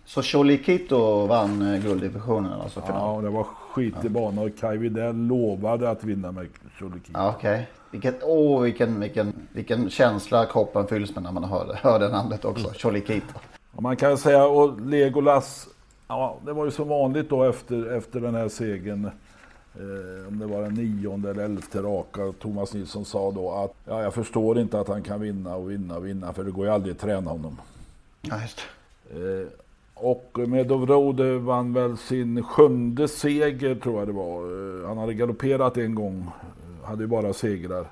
[0.05, 3.25] Så Cholikito vann eh, gulddivisionen alltså final?
[3.25, 6.47] Ja, det var skitig bana och Kaj Widell lovade att vinna med
[6.79, 7.13] Cholikito.
[7.15, 7.53] Ja, Okej.
[7.53, 7.65] Okay.
[7.91, 12.45] Vilket, åh, vilken, vilken, vilken känsla kroppen fylls med när man hör, hör det namnet
[12.45, 12.69] också.
[12.79, 13.39] Cholikito.
[13.81, 15.69] Man kan säga, och Legolas,
[16.09, 19.11] ja det var ju som vanligt då efter, efter den här segern.
[19.75, 22.33] Eh, om det var den nionde eller elfte raka.
[22.33, 25.97] Thomas Nilsson sa då att ja, jag förstår inte att han kan vinna och vinna
[25.97, 27.61] och vinna för det går ju aldrig att träna honom.
[28.23, 28.61] Ja, just
[29.11, 29.49] eh,
[29.95, 34.43] och Medovroad vann väl sin sjunde seger tror jag det var.
[34.43, 37.87] Eh, han hade galopperat en gång, eh, hade ju bara segrar.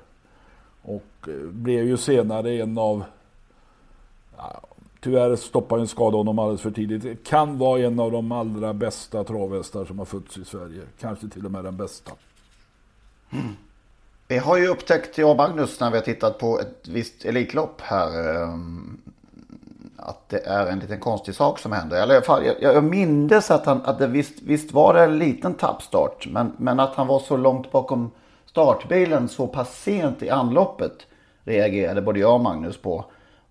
[0.81, 3.03] Och blev ju senare en av
[4.37, 4.61] ja,
[5.07, 7.27] Tyvärr stoppade en skada honom alldeles för tidigt.
[7.27, 10.81] Kan vara en av de allra bästa travhästar som har fötts i Sverige.
[10.99, 12.11] Kanske till och med den bästa.
[13.31, 13.47] Mm.
[14.27, 17.81] Vi har ju upptäckt, jag och Magnus, när vi har tittat på ett visst Elitlopp
[17.81, 18.35] här.
[18.35, 18.97] Ehm,
[19.95, 22.01] att det är en liten konstig sak som händer.
[22.01, 26.27] Eller jag, jag mindes att, han, att det visst, visst var det en liten tappstart.
[26.31, 28.11] Men, men att han var så långt bakom
[28.45, 31.07] startbilen så pass sent i anloppet
[31.43, 33.05] reagerade både jag och Magnus på.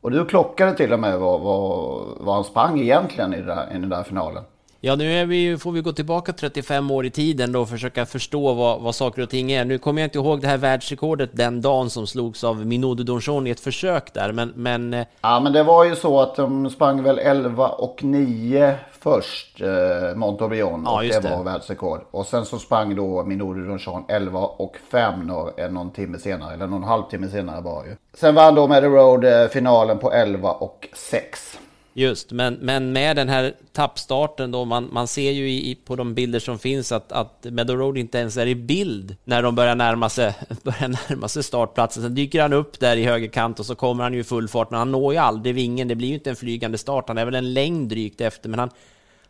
[0.06, 3.72] Och du klockade till och med vad, vad, vad han sprang egentligen i, där, i
[3.72, 4.44] den där finalen.
[4.80, 8.54] Ja, nu vi, får vi gå tillbaka 35 år i tiden då och försöka förstå
[8.54, 9.64] vad, vad saker och ting är.
[9.64, 13.46] Nu kommer jag inte ihåg det här världsrekordet den dagen som slogs av Minode Donjon
[13.46, 14.94] i ett försök där, men, men...
[14.94, 19.60] Eh, ja, men det var ju så att de sprang väl 11 och 9 först,
[19.60, 22.00] eh, Montauban, ja, och det, det, var världsrekord.
[22.10, 26.66] Och sen så sprang då Minode Donjon 11 och 5 någon, någon timme senare, eller
[26.66, 27.96] någon halvtimme senare var ju.
[28.14, 31.58] Sen vann då Meadow Road eh, finalen på 11 och 6.
[31.98, 36.14] Just, men, men med den här tappstarten då, man, man ser ju i, på de
[36.14, 39.74] bilder som finns att, att Meadow Road inte ens är i bild när de börjar
[39.74, 42.02] närma sig, börjar närma sig startplatsen.
[42.02, 44.70] Sen dyker han upp där i högerkant och så kommer han ju i full fart,
[44.70, 45.88] men han når ju aldrig vingen.
[45.88, 48.58] Det blir ju inte en flygande start, han är väl en längd drygt efter, men
[48.58, 48.70] han,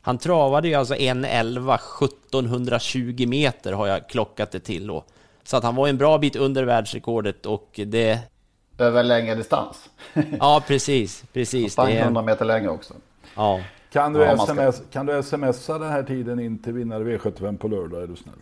[0.00, 1.74] han travade ju alltså 1.11,
[2.05, 5.05] 1720 meter har jag klockat det till då.
[5.44, 8.18] Så att han var en bra bit under världsrekordet och det,
[8.79, 9.91] över längre distans.
[10.41, 11.25] ja, precis.
[11.33, 11.73] precis.
[11.73, 12.03] Sprang är...
[12.03, 12.95] 100 meter längre också.
[13.35, 13.61] Ja.
[13.93, 14.85] Kan du, ja, sms, ska...
[14.93, 18.35] kan du smsa den här tiden in till vinnare V75 på lördag är du snäll?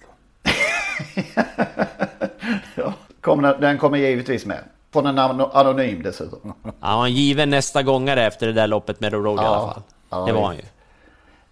[2.75, 4.65] ja, kommer, den kommer givetvis med.
[4.93, 6.55] Från en anonym dessutom.
[6.63, 9.83] Ja, han given nästa gångare efter det där loppet med Road ja, i alla fall.
[10.11, 10.63] Ja, det var han ju.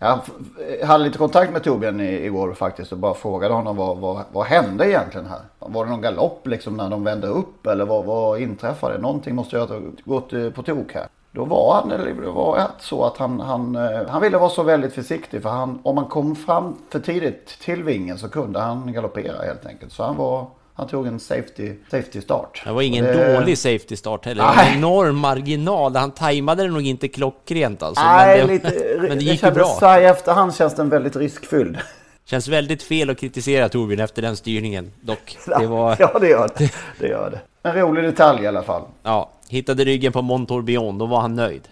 [0.03, 4.47] Jag hade lite kontakt med Torbjörn igår faktiskt och bara frågade honom vad, vad, vad
[4.47, 5.41] hände egentligen här?
[5.59, 8.99] Var det någon galopp liksom när de vände upp eller vad, vad inträffade?
[8.99, 11.07] Någonting måste ju ha gått eh, på tok här.
[11.31, 14.63] Då var han, eller det var så att han, han, eh, han ville vara så
[14.63, 18.93] väldigt försiktig för han, om man kom fram för tidigt till vingen så kunde han
[18.93, 19.93] galoppera helt enkelt.
[19.93, 22.63] Så han var han tog en safety, safety start.
[22.65, 23.35] Det var ingen det...
[23.35, 24.43] dålig safety start heller.
[24.43, 25.97] Det var en enorm marginal.
[25.97, 28.05] Han tajmade det nog inte klockrent alltså.
[28.05, 29.77] Nej, men det, lite, men det gick ju bra.
[29.81, 31.79] Så i efterhand känns den väldigt riskfylld.
[32.25, 35.37] Känns väldigt fel att kritisera Torbjörn efter den styrningen dock.
[35.59, 35.97] Det var...
[35.99, 36.73] Ja, det gör det.
[36.99, 37.69] det gör det.
[37.69, 38.83] En rolig detalj i alla fall.
[39.03, 41.69] Ja, hittade ryggen på Montorbion, då var han nöjd.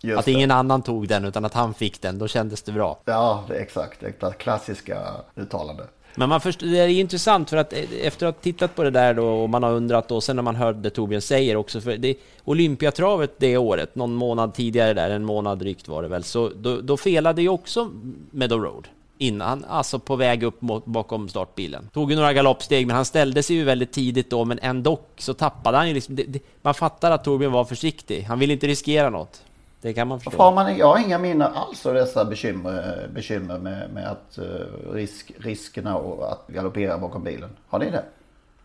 [0.00, 0.32] Just att det.
[0.32, 2.98] ingen annan tog den utan att han fick den, då kändes det bra.
[3.04, 4.00] Ja, det är exakt.
[4.00, 4.98] Det klassiska
[5.36, 5.84] uttalande.
[6.16, 8.90] Men man först, det är intressant för att eh, efter att ha tittat på det
[8.90, 11.96] där då och man har undrat och sen när man hörde Torbjörn säger också för
[11.96, 16.50] det Olympiatravet det året, någon månad tidigare där, en månad drygt var det väl, så
[16.56, 17.90] då, då felade ju också
[18.30, 21.88] Meadow Road innan, alltså på väg upp mot, bakom startbilen.
[21.92, 25.34] Tog ju några galoppsteg, men han ställde sig ju väldigt tidigt då, men ändå så
[25.34, 28.22] tappade han ju liksom, det, det, man fattar att Torbjörn var försiktig.
[28.22, 29.42] Han ville inte riskera något.
[29.84, 30.42] Det kan man förstå.
[30.42, 34.92] Har man, jag har inga minnen alls av dessa bekymmer, bekymmer med, med att, uh,
[34.92, 37.50] risk, riskerna och att galoppera bakom bilen.
[37.68, 38.04] Har ni det?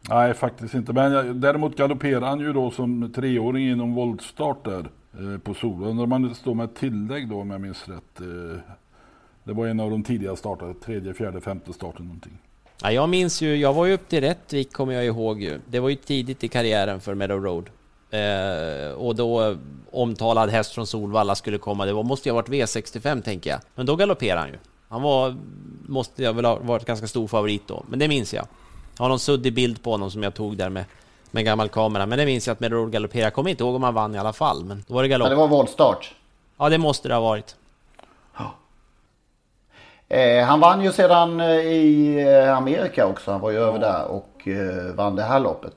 [0.10, 0.94] Nej, faktiskt inte.
[0.94, 5.84] Men jag, däremot galopperade han ju då som treåring inom voltstart där eh, på Sol.
[5.84, 8.22] Undrar om man står med tillägg då om jag minns rätt.
[8.22, 8.60] Eh,
[9.44, 12.38] det var en av de tidiga startade, tredje, fjärde, femte starten någonting.
[12.82, 15.60] Ja, jag minns ju, jag var ju upp till Rättvik kommer jag ihåg ju.
[15.66, 17.70] Det var ju tidigt i karriären för Meadow Road.
[18.12, 19.56] Eh, och då
[19.92, 21.86] omtalad häst från Solvalla skulle komma.
[21.86, 23.60] Det var, måste ju ha varit V65 tänker jag.
[23.76, 24.58] Men då galopperade han ju.
[24.90, 25.36] Han var,
[25.88, 27.84] måste jag väl ha varit ganska stor favorit då.
[27.88, 28.46] Men det minns jag.
[28.98, 30.86] Jag har någon suddig bild på honom som jag tog där med,
[31.32, 32.06] med gammal kamera.
[32.06, 33.26] Men det minns jag att Meadowroad galopperade.
[33.26, 34.66] Jag kommer inte ihåg om han vann i alla fall.
[34.66, 35.26] Men då var det galopp.
[35.26, 36.16] Ja, det var voltstart.
[36.58, 37.56] Ja, det måste det ha varit.
[40.10, 43.32] Eh, han vann ju sedan eh, i eh, Amerika också.
[43.32, 45.74] Han var ju över där och eh, vann det här loppet.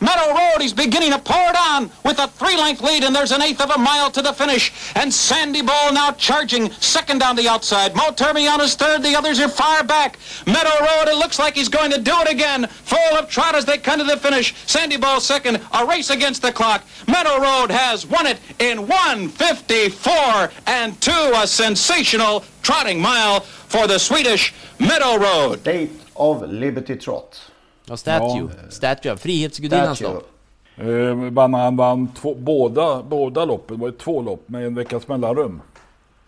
[0.00, 3.42] Meadow Road, he's beginning to pour it on with a three-length lead, and there's an
[3.42, 4.72] eighth of a mile to the finish.
[4.94, 7.94] And Sandy Ball now charging, second down the outside.
[7.94, 10.18] Mo Termiana's third, the others are far back.
[10.46, 12.66] Meadow Road, it looks like he's going to do it again.
[12.66, 14.54] Full of trot as they come to the finish.
[14.66, 16.82] Sandy Ball second, a race against the clock.
[17.06, 23.98] Meadow Road has won it in 154 and two, a sensational trotting mile for the
[23.98, 25.60] Swedish Meadow Road.
[25.60, 27.49] State of Liberty Trot.
[27.90, 28.48] Ja, statue.
[28.68, 30.28] Statue, Frihetsgudinnans lopp.
[30.76, 35.08] Eh, han vann två, båda, båda loppen, det var ju två lopp med en veckas
[35.08, 35.60] mellanrum.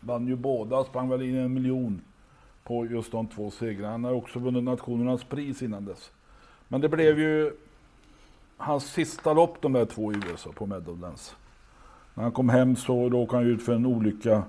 [0.01, 2.01] Vann ju båda, sprang väl in en miljon
[2.65, 3.91] på just de två segrarna.
[3.91, 6.11] Han har också vunnit nationernas pris innan dess.
[6.69, 7.53] Men det blev ju
[8.57, 11.37] hans sista lopp de där två i USA på Meadowlands.
[12.15, 14.43] När han kom hem så råkade han ut för en olycka.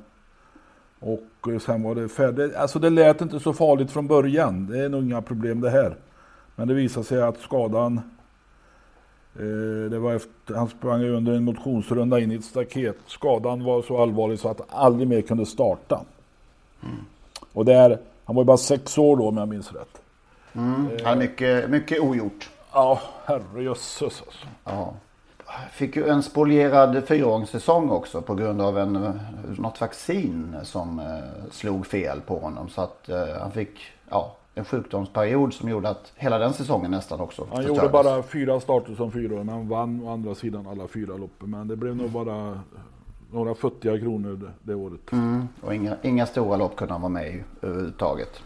[0.99, 2.55] Och eh, sen var det färdigt.
[2.55, 4.68] Alltså det lät inte så farligt från början.
[4.68, 5.97] Det är nog inga problem det här.
[6.56, 8.01] Men det visade sig att skadan
[9.39, 12.97] Eh, det var efter, han sprang under en motionsrunda in i ett staket.
[13.08, 16.01] Skadan var så allvarlig så att han aldrig mer kunde starta.
[17.54, 20.01] Och där, han var ju bara sex år då om jag minns rätt.
[20.54, 20.89] Mm.
[21.04, 22.49] Ja, mycket, mycket ogjort.
[22.74, 24.47] Ja, herrejösses alltså.
[24.64, 24.93] Ja.
[25.72, 29.12] Fick ju en spolierad fyraåringssäsong också på grund av en, eh,
[29.58, 32.70] något vaccin som eh, slog fel på honom.
[32.70, 33.80] Så att eh, han fick
[34.10, 38.60] ja, en sjukdomsperiod som gjorde att hela den säsongen nästan också Han gjorde bara fyra
[38.60, 41.49] starter som men han vann å andra sidan alla fyra loppen.
[41.49, 42.60] Men det blev nog bara
[43.32, 45.12] några futtiga kronor det, det året.
[45.12, 45.47] Mm.
[45.62, 48.43] Och inga, inga stora lopp kunde han vara med i överhuvudtaget.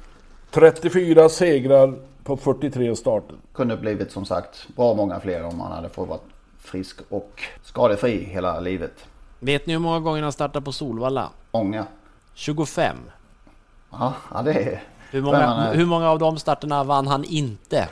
[0.52, 1.94] 34 segrar
[2.24, 3.36] på 43 starter.
[3.54, 6.20] Kunde blivit som sagt bra många fler om han hade fått vara
[6.60, 9.06] frisk och skadefri hela livet.
[9.40, 11.30] Vet ni hur många gånger han startar på Solvalla?
[11.52, 11.86] Många.
[12.34, 12.98] 25.
[13.92, 14.84] Ja, ja det är...
[15.12, 17.90] Hur många, hur många av de starterna vann han inte?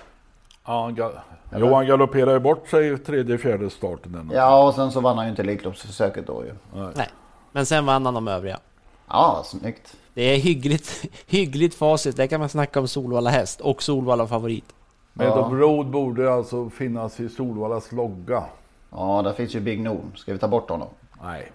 [0.66, 1.20] Ja, han, ga-
[1.56, 4.32] jo, han galopperade ju bort sig i tredje, fjärde starten.
[4.34, 6.54] Ja, och sen så vann han ju inte Elitloppsförsöket då ju.
[6.96, 7.10] Nej.
[7.52, 8.60] Men sen vann han de övriga.
[9.08, 9.96] Ja, snyggt.
[10.14, 12.18] Det är hyggligt, hyggligt facit.
[12.18, 14.66] Där kan man snacka om Solvalla häst och Solvalla favorit.
[15.14, 18.44] Meadow Road borde alltså finnas i Solvallas logga.
[18.92, 20.12] Ja, där finns ju Big Noon.
[20.16, 20.88] Ska vi ta bort honom?
[21.24, 21.52] Nej.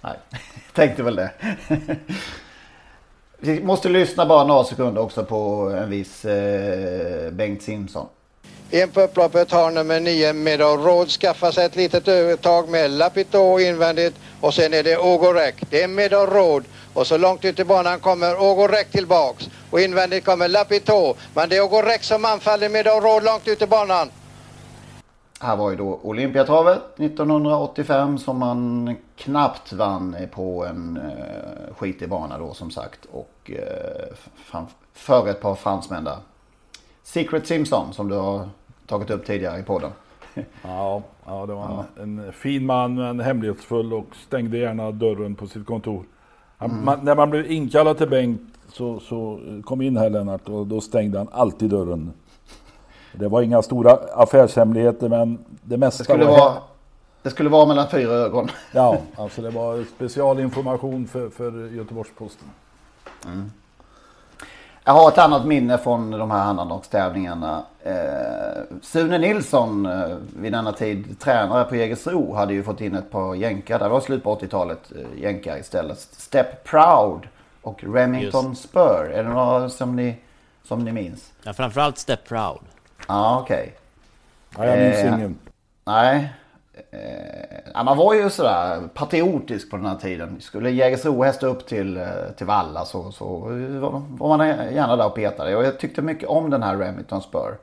[0.00, 0.16] Nej,
[0.74, 1.30] tänkte väl det.
[3.44, 8.06] Vi måste lyssna bara några sekunder också på en viss eh, Bengt Simpson.
[8.70, 13.60] In på upploppet har nummer 9 Meadow Road skaffat sig ett litet övertag med Lapito
[13.60, 15.54] invändigt och sen är det Ogorek.
[15.70, 16.62] Det är Meadow
[16.94, 21.14] och så långt ut i banan kommer Ogorek tillbaks och invändigt kommer Lapito.
[21.34, 24.10] Men det är Ogorek som anfaller Meadow långt ut i banan.
[25.44, 32.38] Här var ju då Olympiatravet 1985 som man knappt vann på en eh, skitig bana
[32.38, 33.04] då som sagt.
[33.04, 36.16] Och eh, fram, för ett par fransmän där.
[37.02, 38.48] Secret Simpson som du har
[38.86, 39.90] tagit upp tidigare i podden.
[40.62, 45.46] Ja, ja det var en, en fin man, men hemlighetsfull och stängde gärna dörren på
[45.46, 46.04] sitt kontor.
[46.56, 46.84] Han, Mm.
[46.84, 50.80] man, när man blev inkallad till Bengt så, så kom in här Lennart och då
[50.80, 52.12] stängde han alltid dörren.
[53.18, 56.38] Det var inga stora affärshemligheter men det mesta Det skulle var...
[56.38, 56.54] vara,
[57.22, 58.48] det skulle vara mellan fyra ögon.
[58.72, 62.48] Ja, alltså det var specialinformation för, för Göteborgs-Posten.
[64.86, 67.62] Jag har ett annat minne från de här annandagstävlingarna.
[67.82, 73.10] Eh, Sune Nilsson, eh, vid denna tid tränare på Jägersro, hade ju fått in ett
[73.10, 73.78] par jänkar.
[73.78, 75.98] Det var slut på 80-talet, eh, jänkar istället.
[75.98, 77.28] Step Proud
[77.62, 79.10] och Remington Spur.
[79.14, 80.16] Är det några som ni,
[80.64, 81.32] som ni minns?
[81.42, 82.60] Ja, framförallt Step Proud.
[83.08, 83.74] Ja, okej.
[84.56, 85.38] Ja, jag minns Eh, ingen.
[85.84, 86.32] Nej.
[86.90, 90.40] Eh, man var ju sådär patriotisk på den här tiden.
[90.40, 93.38] Skulle Jägersro hästa upp till, eh, till Valla så, så
[94.18, 95.56] var, man gärna där och petade.
[95.56, 97.58] Och jag tyckte mycket om den här Remington Spur.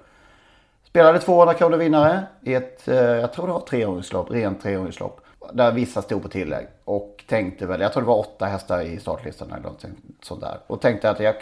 [0.83, 5.21] Spelade 200 kronor vinnare i ett, eh, jag tror det var treåringslopp, rent treåringslopp.
[5.53, 6.67] Där vissa stod på tillägg.
[6.85, 9.85] Och tänkte väl, jag tror det var åtta hästar i startlistan eller något
[10.21, 10.57] sånt där.
[10.67, 11.35] Och tänkte att jag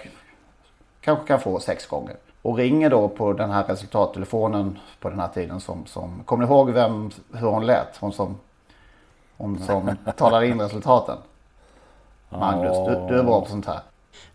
[1.02, 2.16] kanske kan få sex gånger.
[2.42, 6.52] Och ringer då på den här resultattelefonen på den här tiden som, som kommer ni
[6.52, 7.98] ihåg vem, hur hon lät?
[8.00, 8.38] Hon som,
[9.38, 11.18] hon som talade in resultaten.
[12.30, 13.80] Magnus, du, du är bra på sånt här.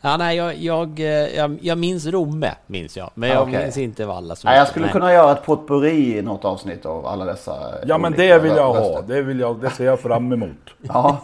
[0.01, 3.11] Ja, nej, jag, jag, eh, jag, jag minns Romme, minns jag.
[3.15, 3.63] Men jag Okej.
[3.63, 4.37] minns inte Valla.
[4.37, 4.93] så Nej, jag skulle Nej.
[4.93, 8.77] kunna göra ett potpourri i något avsnitt av alla dessa Ja men det vill jag
[8.77, 8.95] röster.
[8.95, 9.03] ha.
[9.03, 10.71] Det, vill jag, det ser jag fram emot.
[10.81, 11.19] Ja.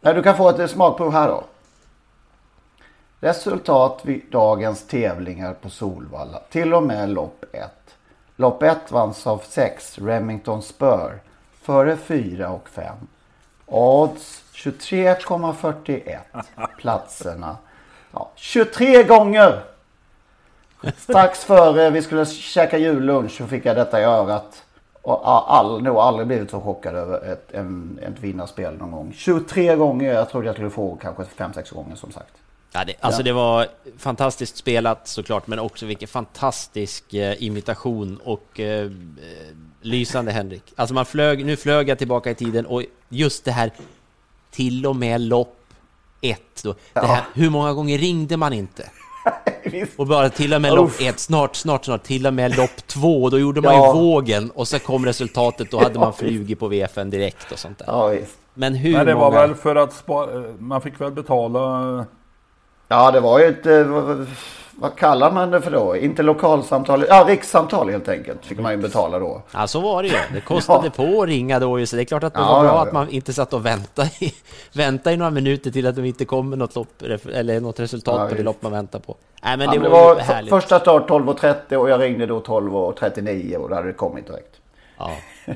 [0.00, 1.42] Nej, du kan få ett smakprov här då.
[3.20, 6.38] Resultat vid dagens tävlingar på Solvalla.
[6.50, 7.70] Till och med lopp 1.
[8.36, 11.18] Lopp 1 vanns av 6 Remington Spur.
[11.62, 12.96] Före 4 och 5.
[13.66, 16.18] Odds 23,41.
[16.78, 17.56] Platserna.
[18.12, 19.62] Ja, 23 gånger!
[20.96, 24.64] Strax före vi skulle käka jullunch så fick jag detta i örat.
[25.02, 29.12] Och all, nog aldrig blivit så chockad över ett, en, ett vinnarspel någon gång.
[29.16, 32.34] 23 gånger, jag trodde jag skulle få kanske 5-6 gånger som sagt.
[32.72, 33.24] Ja, det, alltså Ja.
[33.24, 33.66] det var
[33.98, 38.90] fantastiskt spelat såklart, men också vilken fantastisk eh, imitation och eh, eh,
[39.82, 40.62] lysande Henrik.
[40.76, 43.70] Alltså man flög, nu flög jag tillbaka i tiden och just det här
[44.50, 45.54] till och med lopp
[46.20, 46.74] ett då.
[46.92, 48.90] Det här, hur många gånger ringde man inte?
[49.96, 51.00] Och bara till och med lopp Uff.
[51.02, 53.86] ett, snart, snart, snart, till och med lopp två, då gjorde man Ja.
[53.94, 57.58] ju vågen och så kom resultatet, då hade Ja, man flugit på VFN direkt och
[57.58, 57.86] sånt där.
[57.88, 58.36] Ja, visst.
[58.54, 59.30] Men hur Men det många...
[59.30, 62.06] var väl för att spara, man fick väl betala...
[62.88, 64.26] Ja, det var ju ett, eh, vad,
[64.80, 65.96] vad kallar man det för då?
[65.96, 69.42] Inte lokalsamtal, ja rikssamtal helt enkelt fick man ju betala då.
[69.54, 70.14] Ja, så var det ju.
[70.34, 72.62] Det kostade på att ringa då ju, så det är klart att det Ja, var
[72.62, 72.82] bra ja, ja.
[72.86, 74.34] att man inte satt och väntade i,
[74.72, 78.28] väntade i några minuter till att det inte kommer något lopp, eller något resultat Ja,
[78.28, 79.16] på det lopp man väntar på.
[79.42, 80.50] Nej, men Ja, det men var, ju för- härligt.
[80.50, 84.56] första start 12.30 och jag ringde då 12.39 och då hade det kommit direkt.
[84.98, 85.10] Ja.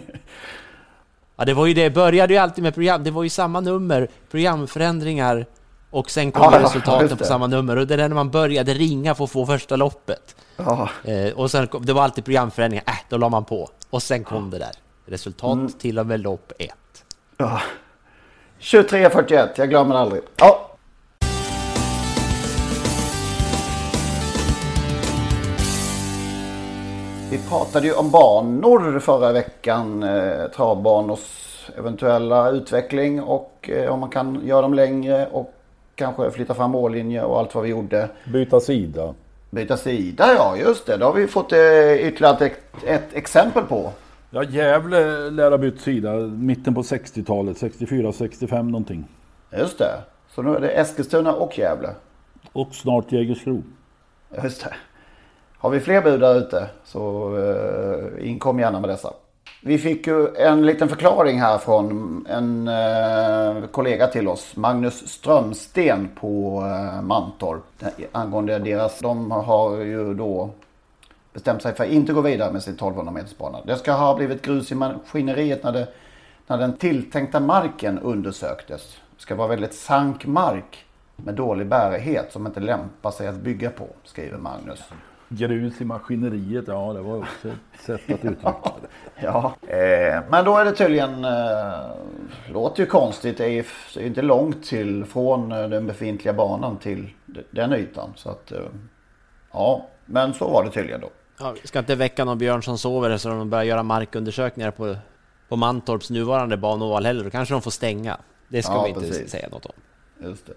[1.36, 1.90] ja, det var ju det.
[1.90, 3.04] Började ju alltid med program.
[3.04, 5.46] Det var ju samma nummer, programförändringar
[5.92, 7.76] och sen kom Ja, resultaten på samma nummer.
[7.78, 10.36] Och det är när man började ringa för att få första loppet.
[10.56, 10.88] Ja.
[11.04, 12.84] Eh, och sen kom, det var alltid programförändringar.
[12.86, 13.68] Äh, då la man på.
[13.90, 14.70] Och sen kom det där.
[15.06, 15.72] Resultat Mm.
[15.72, 17.04] till och med lopp ett.
[17.36, 17.60] Ja.
[18.60, 20.22] 23.41, jag glömmer aldrig.
[20.36, 20.68] Ja.
[27.30, 30.02] Vi pratade ju om banor förra veckan.
[30.02, 31.20] Eh, travbanors
[31.78, 35.54] eventuella utveckling och eh, om man kan göra dem längre och
[35.94, 38.08] kanske flytta fram mållinje och allt vad vi gjorde.
[38.24, 39.14] Byta sida.
[39.50, 40.96] Byta sida, ja just det.
[40.96, 43.92] Det har vi fått eh, ytterligare ett, ett exempel på.
[44.30, 49.04] Ja, Gävle lär ha bytt sida mitten på 60-talet, 64-65 någonting.
[49.58, 50.00] Just det.
[50.34, 51.88] Så nu är det Eskilstuna och Gävle.
[52.52, 53.62] Och snart Jägersro.
[54.42, 54.74] Just det.
[55.58, 59.12] Har vi fler bud där ute så eh, inkom gärna med dessa.
[59.64, 66.08] Vi fick ju en liten förklaring här från en eh, kollega till oss, Magnus Strömsten
[66.14, 67.62] på eh, Mantorp.
[67.80, 70.50] Eh, angående deras, de har ju då
[71.32, 73.58] bestämt sig för att inte gå vidare med sin 1200 metersbana.
[73.66, 75.88] Det ska ha blivit grus i maskineriet när, det,
[76.46, 78.96] när den tilltänkta marken undersöktes.
[79.16, 80.84] Det ska vara väldigt sank mark
[81.16, 84.80] med dålig bärighet som inte lämpar sig att bygga på, skriver Magnus.
[85.32, 88.88] Grus i maskineriet, ja det var också ett sätt att uttrycka det.
[89.24, 91.90] Ja, eh, men då är det tydligen, eh,
[92.52, 93.48] låter ju konstigt, det är
[93.98, 97.10] ju inte långt till från eh, den befintliga banan till
[97.50, 98.12] den ytan.
[98.16, 98.58] Så att, eh,
[99.52, 101.10] ja, men så var det tydligen då.
[101.38, 104.96] Ja, vi ska inte väcka någon björn som sover så de börjar göra markundersökningar på,
[105.48, 107.24] på Mantorps nuvarande banoval heller.
[107.24, 108.16] Då kanske de får stänga.
[108.48, 109.30] Det ska Ja, vi inte precis.
[109.30, 109.72] säga något om.
[110.28, 110.52] Just det.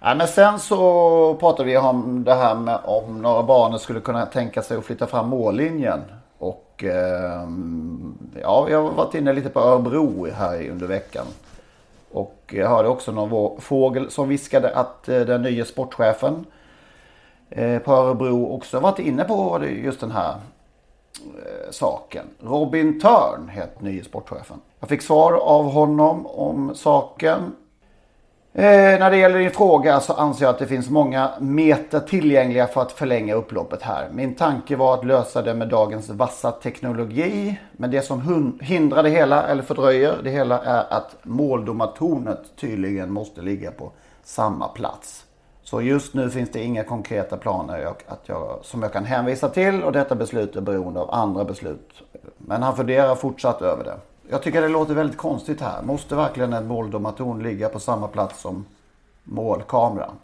[0.00, 4.26] Ja, men sen så pratade vi om det här med om några banor skulle kunna
[4.26, 6.00] tänka sig att flytta fram mållinjen.
[6.38, 11.26] Och ehm, ja, jag har varit inne lite på Örebro här under veckan.
[12.10, 16.46] Och jag hörde också någon fågel som viskade att eh, den nya sportchefen
[17.50, 20.34] eh, på Örebro också varit inne på just den här
[21.14, 22.26] eh, saken.
[22.40, 24.60] Robin Törn heter nye sportchefen.
[24.80, 27.52] Jag fick svar av honom om saken.
[28.58, 32.66] Eh, när det gäller din fråga så anser jag att det finns många meter tillgängliga
[32.66, 34.08] för att förlänga upploppet här.
[34.12, 37.58] Min tanke var att lösa det med dagens vassa teknologi.
[37.72, 43.42] Men det som hindrar det hela eller fördröjer det hela är att måldomartornet tydligen måste
[43.42, 43.92] ligga på
[44.24, 45.24] samma plats.
[45.62, 49.48] Så just nu finns det inga konkreta planer jag, att jag, som jag kan hänvisa
[49.48, 52.02] till och detta beslut är beroende av andra beslut.
[52.38, 53.96] Men han funderar fortsatt över det.
[54.30, 55.82] Jag tycker det låter väldigt konstigt här.
[55.82, 58.64] Måste verkligen en måldomartorn ligga på samma plats som
[59.24, 60.14] målkameran?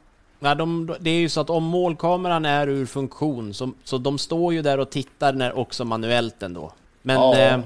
[0.40, 4.18] Ja, de, det är ju så att om målkameran är ur funktion, så, så de
[4.18, 6.72] står ju där och tittar när också manuellt ändå.
[7.02, 7.36] Men Ja.
[7.38, 7.60] eh,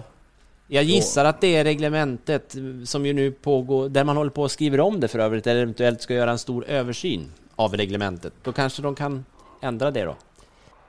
[0.69, 4.43] jag gissar att det är reglementet eh, som ju nu pågår, där man håller på
[4.43, 8.33] och skriver om det för övrigt, eller eventuellt ska göra en stor översyn av reglementet.
[8.43, 9.25] Då kanske de kan
[9.61, 10.15] ändra det då.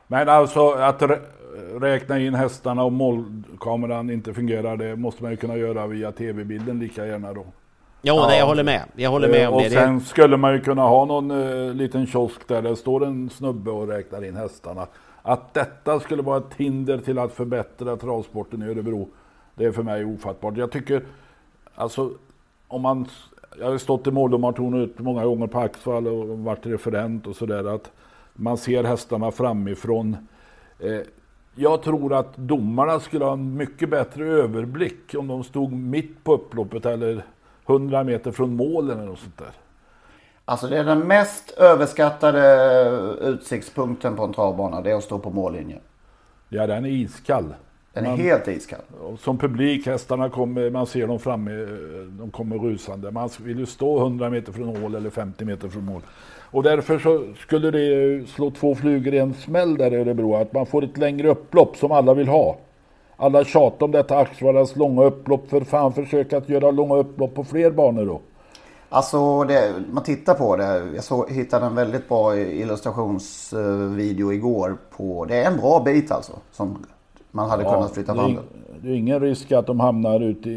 [0.08, 1.02] Men alltså att
[1.82, 6.80] räkna in hästarna och målkameran inte fungerar, det måste man ju kunna göra via tv-bilden
[6.80, 7.45] lika gärna då.
[8.01, 8.84] Jo, nej, jag håller med.
[8.95, 9.70] Jag håller med om och det.
[9.70, 13.30] Det- sen skulle man ju kunna ha någon eh, liten kiosk där det står en
[13.30, 14.88] snubbe och räknar in hästarna.
[15.22, 19.10] Att detta skulle vara ett hinder till att förbättra travsporten i Örebro,
[19.55, 20.58] det är för mig ofattbart.
[20.58, 21.01] Jag tycker,
[21.76, 22.12] alltså
[22.68, 23.05] om man,
[23.60, 27.91] jag har stått i måldomartornet många gånger på Axvall och varit referent och sådär, att
[28.34, 30.18] man ser hästarna framifrån.
[30.80, 30.99] Eh,
[31.58, 36.34] jag tror att domarna skulle ha en mycket bättre överblick om de stod mitt på
[36.34, 37.24] upploppet eller
[37.68, 39.51] 100 meter från målen eller något sånt där.
[40.45, 44.82] Alltså det är den mest överskattade utsiktspunkten på en travbana.
[44.82, 45.80] Det är att stå på mållinjen.
[46.49, 47.53] Ja, den är iskall.
[47.93, 48.80] Den är Man- helt iskall.
[49.20, 51.51] Som publik, hästarna kommer, man ser dem framme,
[52.20, 53.12] de kommer rusande.
[53.12, 56.01] Man vill ju stå 100 meter från mål eller 50 meter från mål.
[56.52, 60.54] Och därför så skulle det slå två flugor i en smäll där i Örebro, att
[60.54, 62.58] man får ett längre upplopp som alla vill ha.
[63.16, 67.43] Alla tjatar om detta Axvallas långa upplopp, för fan försök att göra långa upplopp på
[67.43, 68.22] fler banor då.
[68.89, 70.91] Alltså det, man tittar på det.
[70.95, 75.26] Jag såg, hittade en väldigt bra illustrationsvideo igår på.
[75.26, 76.34] Det är en bra bit alltså.
[76.52, 76.86] Som
[77.32, 78.38] man hade Ja, kunnat flytta fram.
[78.82, 80.53] Det är ingen risk att de hamnar ute i,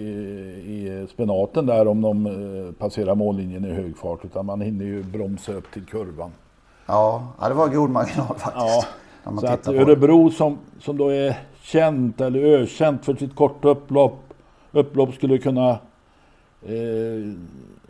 [0.66, 5.02] i spenaten där om de eh, passerar mållinjen i hög fart, utan man hinner ju
[5.02, 6.30] bromsa upp till kurvan.
[6.86, 8.88] Ja, ja, det var god marginal faktiskt.
[9.24, 9.68] Ja, så att.
[9.68, 14.34] Örebro som, som då är känt eller ökänt för sitt korta upplopp,
[14.72, 15.70] upplopp skulle kunna...
[16.62, 17.32] Eh,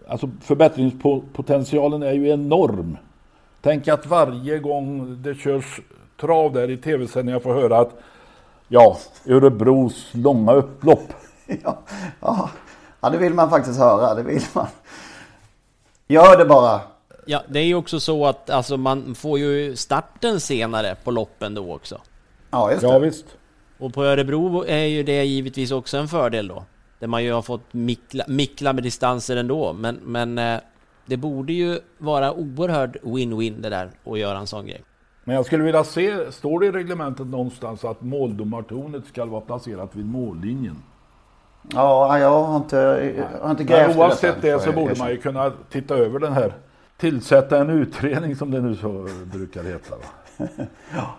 [0.08, 2.96] alltså förbättringspotentialen är ju enorm.
[3.60, 5.80] Tänk att varje gång det körs
[6.20, 8.00] trav där i tv-sändningar får höra att
[8.72, 11.12] ja, Örebros långa upplopp.
[11.46, 11.78] ja,
[12.20, 12.50] ja.
[13.00, 14.14] ja, det vill man faktiskt höra.
[14.14, 14.66] Det vill man.
[16.08, 16.80] Gör det bara.
[17.26, 21.54] Ja, det är ju också så att alltså, man får ju starten senare på loppen
[21.54, 22.00] då också.
[22.50, 23.24] Ja, just Ja, visst.
[23.78, 26.64] Och på Örebro är ju det givetvis också en fördel då.
[26.98, 29.72] Där man ju har fått mickla, mickla med distanser ändå.
[29.72, 30.60] Men, men eh,
[31.06, 34.82] det borde ju vara oerhörd win-win det där att göra en sån grej.
[35.30, 39.96] Men jag skulle vilja se, står det i reglementet någonstans att måldomartornet ska vara placerat
[39.96, 40.82] vid mållinjen?
[41.74, 42.76] Ja, jag har inte,
[43.16, 45.94] jag har inte Men grävt i oavsett detta, det så borde man ju kunna titta
[45.94, 46.54] över den här.
[46.96, 49.96] Tillsätta en utredning som det nu så brukar heta.
[49.96, 50.46] Va?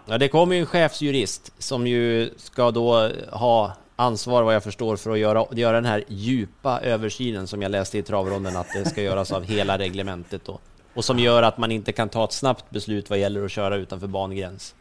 [0.05, 4.95] Ja, det kommer ju en chefsjurist som ju ska då ha ansvar vad jag förstår
[4.95, 8.89] för att göra, göra den här djupa översynen som jag läste i travronden att det
[8.89, 10.59] ska göras av hela reglementet då.
[10.93, 13.75] Och som gör att man inte kan ta ett snabbt beslut vad gäller att köra
[13.75, 14.75] utanför bangräns.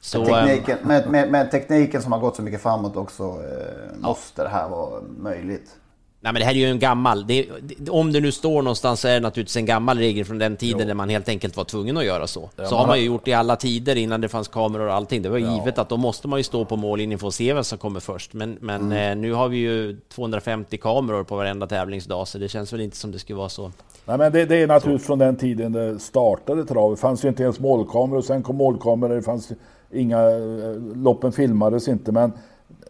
[0.00, 3.22] Så, med, ehm, tekniken, med, med, med tekniken som har gått så mycket framåt också
[3.22, 5.76] eh, måste det här vara möjligt.
[6.24, 7.46] Nej men det här är ju en gammal, det,
[7.78, 10.56] det, om det nu står någonstans så är det naturligtvis en gammal regel från den
[10.56, 12.50] tiden när man helt enkelt var tvungen att göra så.
[12.56, 14.94] Ja, så man har man ju gjort i alla tider innan det fanns kameror och
[14.94, 15.22] allting.
[15.22, 15.54] Det var Ja.
[15.58, 18.00] givet att då måste man ju stå på mållinjen för att se vem som kommer
[18.00, 18.32] först.
[18.34, 19.12] Men, men Mm.
[19.12, 22.96] eh, nu har vi ju 250 kameror på varenda tävlingsdag så det känns väl inte
[22.96, 23.72] som det skulle vara så.
[24.04, 26.98] Nej, men det, det är naturligtvis från den tiden det startade travet.
[26.98, 28.18] Det fanns ju inte ens målkameror.
[28.18, 29.14] och Sen kom målkameror.
[29.14, 29.48] Det fanns
[29.92, 30.18] inga...
[30.20, 32.12] eh, Loppen filmades inte.
[32.12, 32.32] Men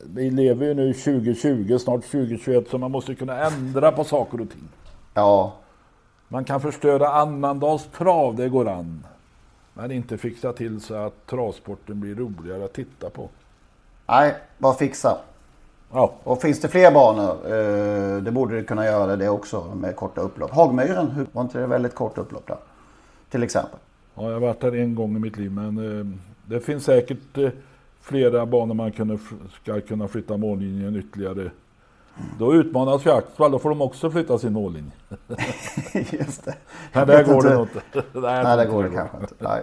[0.02, 4.50] vi lever ju nu 2020, snart 2021, så man måste kunna ändra på saker och
[4.50, 4.68] ting.
[5.14, 5.52] Ja,
[6.28, 9.06] Man kan förstöra annandags trav, det går an.
[9.74, 13.28] Men inte fixa till så att travsporten blir roligare att titta på.
[14.06, 15.18] nej, bara fixa.
[15.92, 16.12] Ja.
[16.24, 20.20] Och finns det fler banor, eh, det borde det kunna göra det också med korta
[20.20, 20.50] upplopp.
[20.50, 22.56] Hagmyren, var inte det väldigt kort upplopp där?
[23.30, 23.78] Till exempel.
[24.14, 26.06] Ja, jag har varit där en gång i mitt liv, men eh,
[26.46, 27.48] det finns säkert eh,
[28.02, 29.18] flera banor man kunde,
[29.62, 31.50] ska kunna flytta mållinjen ytterligare.
[32.38, 34.92] Då utmanas ju Axvall, då får de också flytta sin mållinje.
[36.10, 36.54] Just det.
[36.92, 37.54] Men där går det inte.
[37.54, 38.02] nog inte.
[38.20, 39.34] Nej, det går det kanske inte.
[39.38, 39.62] Nej.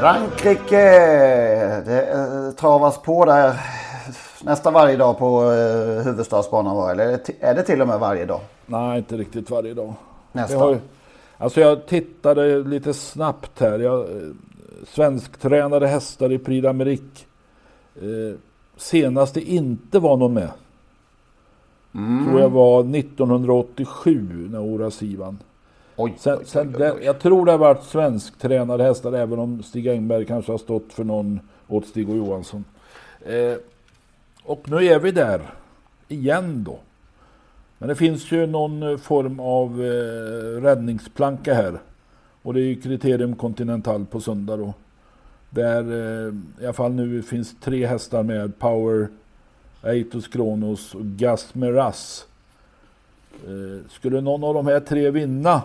[0.00, 0.76] Frankrike!
[1.86, 3.60] Det eh, travas på där
[4.42, 8.40] nästan varje dag på eh, huvudstadsbanan var eller är det, till och med varje dag?
[8.66, 9.94] Nej, inte riktigt varje dag.
[10.32, 10.58] Nästan.
[10.58, 10.78] Jag,
[11.38, 13.78] alltså jag tittade lite snabbt här.
[13.78, 14.06] Jag, eh,
[14.86, 17.24] svensktränade hästar i Prix d'Amérique.
[17.96, 18.36] Eh,
[18.76, 20.50] senast det inte var någon med.
[21.94, 22.24] Mm.
[22.24, 25.38] Tror jag var 1987 när Horace vann.
[26.02, 30.24] Oj, Sen, sen det, jag tror det har varit svensktränade hästar även om Stig Engberg
[30.24, 32.64] kanske har stått för någon åt Stig och Johansson.
[33.26, 33.54] Eh,
[34.42, 35.40] och nu är vi där
[36.08, 36.78] igen då.
[37.78, 41.78] Men det finns ju någon eh, form av eh, räddningsplanka här.
[42.42, 44.74] Och det är ju Kriterium Continental på söndag då.
[45.50, 48.58] Där eh, i alla fall nu finns tre hästar med.
[48.58, 49.08] Power,
[49.82, 52.26] Eitos Kronos och Gas Meras.
[53.44, 55.62] Eh, skulle någon av de här tre vinna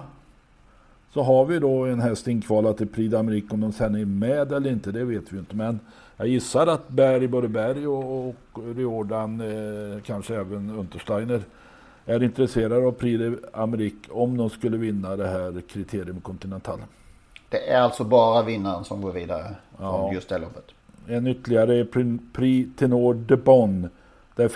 [1.13, 3.53] så har vi då en häst inkvalad till Prix d'Amérique.
[3.53, 5.55] Om de sen är med eller inte, det vet vi inte.
[5.55, 5.79] Men
[6.17, 8.35] jag gissar att Berg, både Berg och, och
[8.75, 11.41] Riordan, eh, kanske även Untersteiner,
[12.05, 13.21] är intresserade av Prix
[13.53, 16.79] d'Amérique om de skulle vinna det här Kriterium Continental.
[17.49, 19.97] Det är alltså bara vinnaren som går vidare Ja.
[19.97, 20.65] från just det loppet.
[21.07, 23.89] En ytterligare är Pri- Prix Tenor de Bonn.
[24.35, 24.47] Där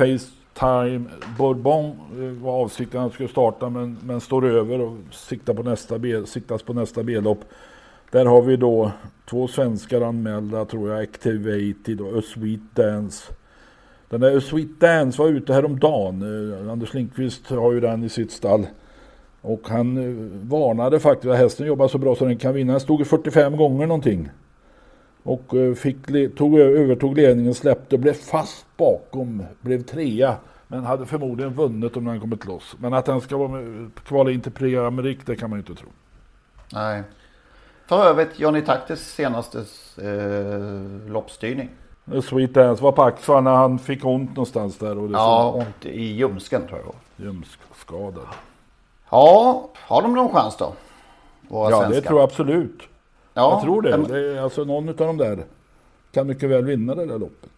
[0.53, 1.05] Time
[1.37, 1.95] Bourbon
[2.41, 6.25] var avsikten att han skulle starta men, men står över och siktar på nästa B,
[6.25, 7.39] siktas på nästa B-lopp.
[8.11, 8.91] Där har vi då
[9.29, 11.01] två svenskar anmälda tror jag.
[11.01, 13.33] Activated och A Sweet Dance.
[14.09, 16.21] Den där A Sweet Dance var ute häromdagen.
[16.21, 18.67] Eh, Anders Lindqvist har ju den i sitt stall.
[19.41, 22.73] Och han eh, varnade faktiskt att hästen jobbar så bra så den kan vinna.
[22.73, 24.29] Den stod i 45 gånger någonting.
[25.29, 25.97] Och eh, fick,
[26.37, 29.43] tog, övertog ledningen, släppte och blev fast bakom.
[29.61, 30.35] Blev trea.
[30.67, 32.75] Men hade förmodligen vunnit om den kommit loss.
[32.79, 35.61] Men att den ska vara med, kvala in till Prix Amerique det kan man ju
[35.67, 35.89] inte tro.
[36.73, 37.03] Nej.
[37.85, 39.59] För övrigt Johnny Taktis senaste
[40.01, 41.69] eh, loppstyrning.
[42.23, 44.97] Sweet Dance var på axlarna han fick ont någonstans där.
[44.97, 47.25] Och det Ja, ont i ljumsken tror jag.
[47.25, 48.27] Ljumskskadad.
[49.09, 50.73] Ja, har de någon chans då?
[51.47, 52.01] Våra Ja, svenskar?
[52.01, 52.81] det tror jag absolut.
[53.33, 53.97] Ja, jag tror det.
[53.97, 55.43] men- det är, alltså någon av de där
[56.11, 57.49] kan mycket väl vinna det där loppet.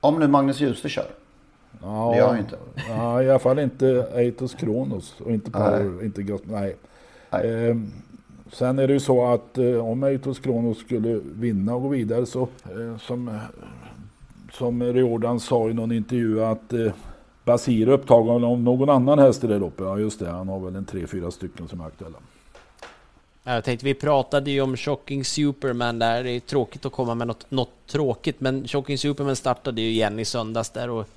[0.00, 1.04] Om nu Magnus Djuse kör.
[1.82, 2.56] Ja, Det gör han ju inte.
[2.88, 6.04] Ja, i alla fall inte Eitos Kronos och inte Power, Nej.
[6.06, 6.76] inte Gas, nej.
[7.30, 7.90] Ehm,
[8.52, 12.26] sen är det ju så att eh, om Eitos Kronos skulle vinna och gå vidare
[12.26, 13.38] så eh, som,
[14.52, 16.92] som Riordan sa i någon intervju att eh,
[17.44, 19.86] Basir är upptagen av någon annan häst i det loppet.
[19.86, 22.18] Ja just det, han har väl en tre, fyra stycken som är aktuella.
[23.44, 26.24] Jag tänkte, vi pratade ju om Shocking Superman där.
[26.24, 30.18] Det är tråkigt att komma med något, något tråkigt, men Shocking Superman startade ju igen
[30.18, 31.08] i söndags där och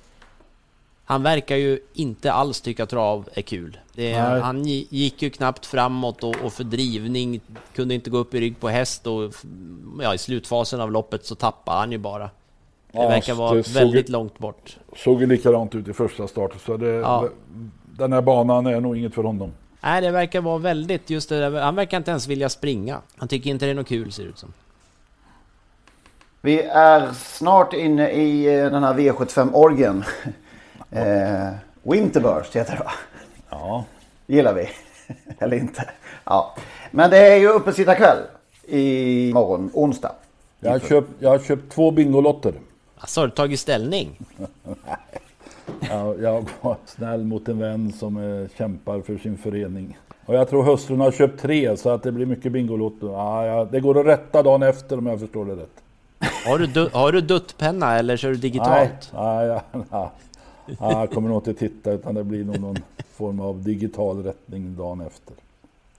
[1.04, 3.78] han verkar ju inte alls tycka trav är kul.
[3.94, 4.12] Nej.
[4.40, 7.40] han gi- gick ju knappt framåt och, och för drivning
[7.74, 9.34] kunde inte gå upp i rygg på häst och
[10.02, 12.24] ja, i slutfasen av loppet så tappade han ju bara.
[12.24, 12.30] Det
[12.92, 14.76] Ja, verkar vara det väldigt ju- långt bort.
[14.96, 17.28] Såg ju likadant ut i första starten så det, Ja.
[17.98, 19.52] den här banan är nog inget för honom.
[19.84, 21.60] Nej, det verkar vara väldigt just det där.
[21.60, 23.00] Han verkar inte ens vilja springa.
[23.16, 24.52] Han tycker inte det är något kul ser det ut som.
[26.40, 30.04] Vi är snart inne i eh, den här V75-orgen.
[30.90, 31.48] Eh,
[31.82, 32.92] Winterburst heter det va?
[33.50, 33.84] Ja.
[34.26, 34.68] Gillar vi.
[35.38, 35.90] Eller inte.
[36.24, 36.56] Ja.
[36.90, 38.18] Men det är ju uppesittarkväll
[38.66, 40.12] i morgon, onsdag.
[40.60, 42.54] Jag har köpt, jag har köpt två Bingolotter.
[42.98, 44.18] Alltså, har du tagit ställning?
[45.90, 49.98] Ja, jag var snäll mot en vän som eh, kämpar för sin förening.
[50.26, 53.12] Och jag tror hustrun har köpt tre så att det blir mycket Bingolotto.
[53.12, 55.82] Ja, ja, det går att rätta dagen efter om jag förstår det rätt.
[56.46, 59.10] Har du, har du duttpenna eller kör du digitalt?
[59.14, 60.12] Nej, ja, ja, ja.
[60.66, 62.76] Ja, jag kommer nog inte titta utan det blir nog någon
[63.12, 65.34] form av digital rättning dagen efter.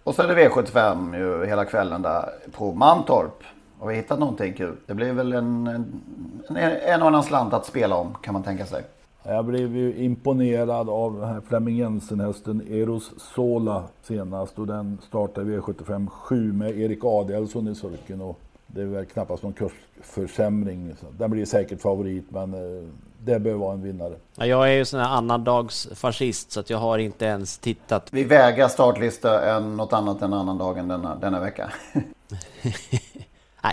[0.04, 3.44] Och så är det V75 ju hela kvällen där på Mantorp.
[3.80, 4.76] Har vi hittat någonting kul?
[4.86, 6.02] Det blir väl en, en,
[6.50, 8.84] en, en och annan slant att spela om kan man tänka sig.
[9.28, 15.54] Jag blev ju imponerad av den här Flemming Jensen-hästen Eros Sola senast och den startade
[15.54, 20.96] i V75 7 med Erik Adielsson i sulken och det är väl knappast någon kursförsämring.
[21.00, 22.90] Så Den blir säkert favorit men eh,
[23.24, 24.14] det bör vara en vinnare.
[24.36, 28.08] Ja, jag är ju sån här annandagsfascist så att jag har inte ens tittat.
[28.12, 31.72] Vi vägrar startlista än något annat än annan dagen denna, denna vecka.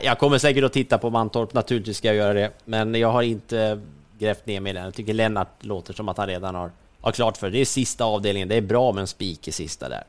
[0.02, 2.50] Jag kommer säkert att titta på Mantorp, naturligtvis ska jag göra det.
[2.64, 3.80] Men jag har inte
[4.22, 4.84] grävt ner mig i den.
[4.84, 6.70] Jag tycker Lennart låter som att han redan har,
[7.00, 7.52] har klart för det.
[7.52, 10.04] Det är sista avdelningen, det är bra med en spik i sista där.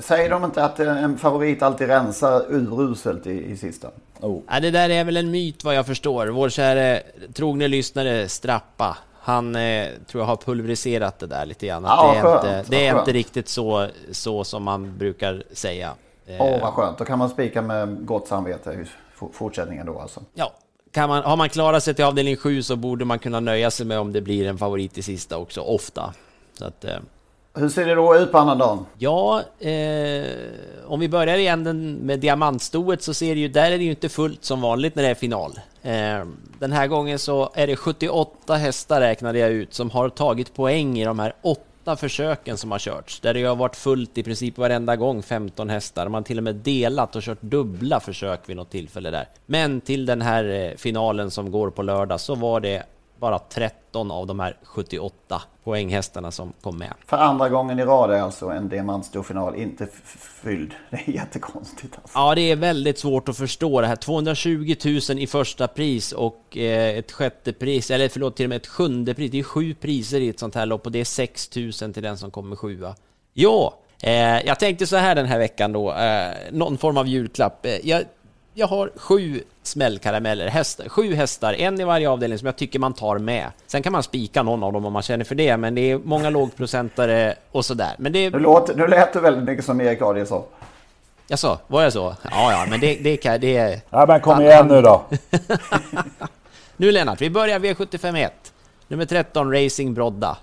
[0.00, 3.88] Säger de inte att en favorit alltid rensar uruselt i, i sista?
[4.20, 4.40] Oh.
[4.50, 6.26] Nej, det där är väl en myt vad jag förstår.
[6.26, 7.02] Vår käre
[7.34, 11.84] trogne lyssnare Strappa, han eh, tror jag har pulveriserat det där lite grann.
[11.84, 15.94] Ja, det är, skönt, inte, det är inte riktigt så, så som man brukar säga.
[16.26, 18.84] Eh, Åh vad skönt, då kan man spika med gott samvete i
[19.32, 20.20] fortsättningen då alltså.
[20.34, 20.52] Ja,
[20.92, 23.86] kan man, har man klarat sig till avdelning 7 så borde man kunna nöja sig
[23.86, 26.14] med om det blir en favorit i sista också, ofta.
[26.58, 26.96] Så att, eh,
[27.54, 28.86] Hur ser det då ut på annandagen?
[28.98, 30.26] ja, eh,
[30.86, 34.08] om vi börjar igen med diamantstoet så ser det ju, där är det ju inte
[34.08, 35.60] fullt som vanligt när det är final.
[35.82, 36.24] Eh,
[36.58, 40.98] den här gången så är det 78 hästar räknade jag ut som har tagit poäng
[40.98, 41.62] i de här åtta
[41.96, 43.20] försöken som har körts.
[43.20, 46.04] Där det har varit fullt i princip varenda gång, 15 hästar.
[46.08, 49.28] Man har till och med delat och kört dubbla försök vid något tillfälle där.
[49.46, 52.82] Men till den här eh, finalen som går på lördag så var det
[53.22, 56.94] bara 13 av de här 78 poänghästarna som kom med.
[57.06, 59.86] För andra gången i rad är alltså en diamantstorfinal inte
[60.42, 60.74] fylld.
[60.90, 62.18] Det är jättekonstigt alltså.
[62.18, 63.96] Ja, det är väldigt svårt att förstå det här.
[63.96, 64.74] 220
[65.10, 68.66] 000 i första pris och eh, ett sjätte pris, eller förlåt, till och med ett
[68.66, 69.30] sjunde pris.
[69.30, 72.02] Det är sju priser i ett sånt här lopp och det är 6 000 till
[72.02, 72.94] den som kommer sjua.
[73.32, 77.66] Ja, eh, jag tänkte så här den här veckan då, eh, någon form av julklapp.
[77.82, 78.02] Jag,
[78.54, 82.92] jag har sju smällkarameller, hästar, sju hästar, en i varje avdelning som jag tycker man
[82.92, 83.50] tar med.
[83.66, 85.98] Sen kan man spika någon av dem om man känner för det, men det är
[85.98, 87.94] många lågprocentare och sådär.
[87.98, 90.42] Men det Nu, låter, nu lät du väldigt mycket som Erik Adielsson.
[91.28, 92.16] Jaså, var jag så?
[92.22, 93.40] Ja, ja, men det, det kan...
[93.40, 95.02] Det, Ja men kom igen nu då.
[96.76, 98.30] nu Lennart, vi börjar V751.
[98.88, 100.36] Nummer 13, Racing Brodda.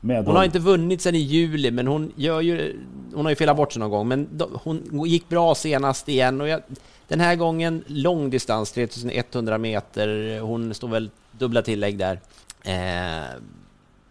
[0.00, 2.76] Med Hon har inte vunnit sedan i juli, men hon gör ju...
[3.14, 6.48] Hon har ju felat bort sig någon gång, men hon gick bra senast igen och
[6.48, 6.60] jag...
[7.08, 10.40] Den här gången lång distans, 3100 meter.
[10.40, 12.20] Hon står väl dubbla tillägg där.
[12.64, 13.24] Eh,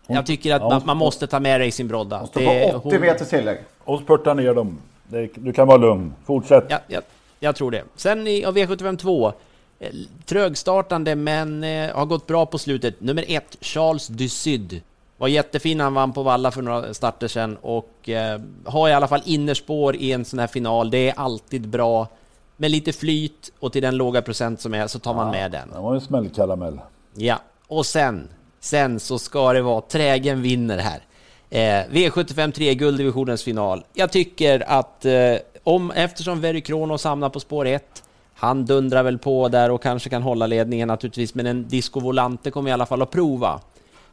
[0.07, 2.27] jag tycker att Ja, man, hon- man måste ta med Racing Brodda.
[2.27, 3.57] Står på 80 meters tillägg.
[3.83, 4.77] Och spurta ner dem.
[5.07, 6.13] Det, du kan vara lugn.
[6.25, 6.63] Fortsätt.
[6.69, 7.01] Ja, ja,
[7.39, 7.83] jag tror det.
[7.95, 9.33] Sen i av V75 2,
[9.79, 9.89] eh,
[10.25, 13.01] trögstartande men eh, har gått bra på slutet.
[13.01, 14.81] Nummer ett, Charles du Sud.
[15.17, 19.07] Var jättefin han vann på Valla för några starter sedan och eh, har i alla
[19.07, 20.89] fall innerspår i en sån här final.
[20.91, 22.07] Det är alltid bra.
[22.57, 25.69] Med lite flyt och till den låga procent som är så tar man med den.
[25.73, 26.79] Det var en smällkaramell.
[27.15, 28.27] Ja, och sen,
[28.59, 31.01] sen så ska det vara trägen vinner här.
[31.49, 33.83] Eh, V75 3 gulddivisionens final.
[33.93, 38.03] Jag tycker att eh, om, eftersom Very Kronos hamnar på spår 1,
[38.33, 42.51] han dundrar väl på där och kanske kan hålla ledningen naturligtvis, men en Disco Volante
[42.51, 43.59] kommer i alla fall att prova.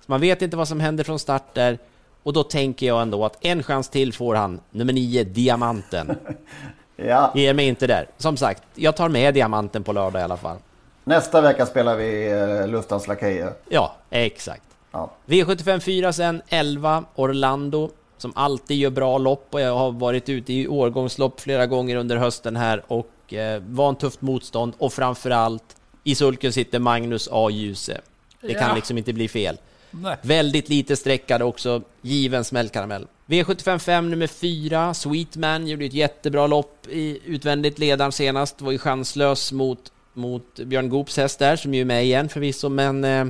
[0.00, 1.78] Så man vet inte vad som händer från start där,
[2.22, 6.16] och då tänker jag ändå att en chans till får han, nummer 9, Diamanten.
[6.96, 7.32] Ja.
[7.34, 8.06] Ger mig inte där.
[8.18, 10.56] Som sagt, jag tar med Diamanten på lördag i alla fall.
[11.04, 13.52] Nästa vecka spelar vi eh, Luftans Lakejer.
[13.68, 14.62] Ja, exakt.
[14.92, 15.10] Ja.
[15.26, 20.52] V75 4 sen, 11, Orlando, som alltid gör bra lopp och jag har varit ute
[20.52, 25.76] i årgångslopp flera gånger under hösten här och eh, var en tufft motstånd och framförallt
[26.04, 27.50] i sulken sitter Magnus A.
[27.50, 28.00] Djuse.
[28.40, 28.74] Det kan Ja.
[28.74, 29.56] liksom inte bli fel.
[30.02, 30.16] Nej.
[30.22, 33.06] Väldigt lite sträckad också, given smällkaramell.
[33.26, 39.52] V75 nummer 4, Sweetman gjorde ett jättebra lopp i utvändigt ledaren senast, var ju chanslös
[39.52, 43.26] mot, mot Björn Goops häst där, som ju är med igen förvisso, men eh,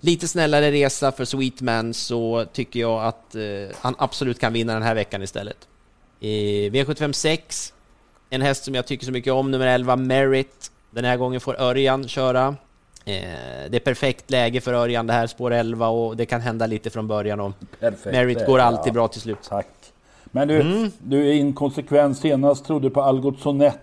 [0.00, 3.42] lite snällare resa för Sweetman så tycker jag att eh,
[3.80, 5.68] han absolut kan vinna den här veckan istället.
[6.20, 7.72] I V75 6,
[8.30, 10.70] en häst som jag tycker så mycket om, nummer 11, Merit.
[10.90, 12.56] Den här gången får Örjan köra.
[13.08, 16.66] Eh, det är perfekt läge för Örjan det här, spår 11 och det kan hända
[16.66, 18.92] lite från början om Perfekt Merit går alltid ja.
[18.94, 19.38] bra till slut.
[19.48, 19.66] Tack.
[20.24, 20.90] Men du, Mm.
[20.98, 22.18] du är inkonsekvent.
[22.18, 23.78] Senast trodde på Algot Sonett.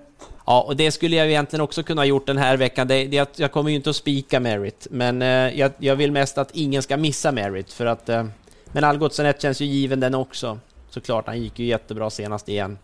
[0.45, 2.87] Ja, och det skulle jag egentligen också kunna ha gjort den här veckan.
[2.87, 5.27] Det, det, jag- kommer ju inte att spika Merit, men eh,
[5.59, 8.09] jag, jag vill mest att ingen ska missa Merit för att...
[8.09, 8.25] Eh,
[8.71, 10.59] men Algotsson känns ju given den också.
[10.89, 12.77] Såklart, han gick ju jättebra senast igen.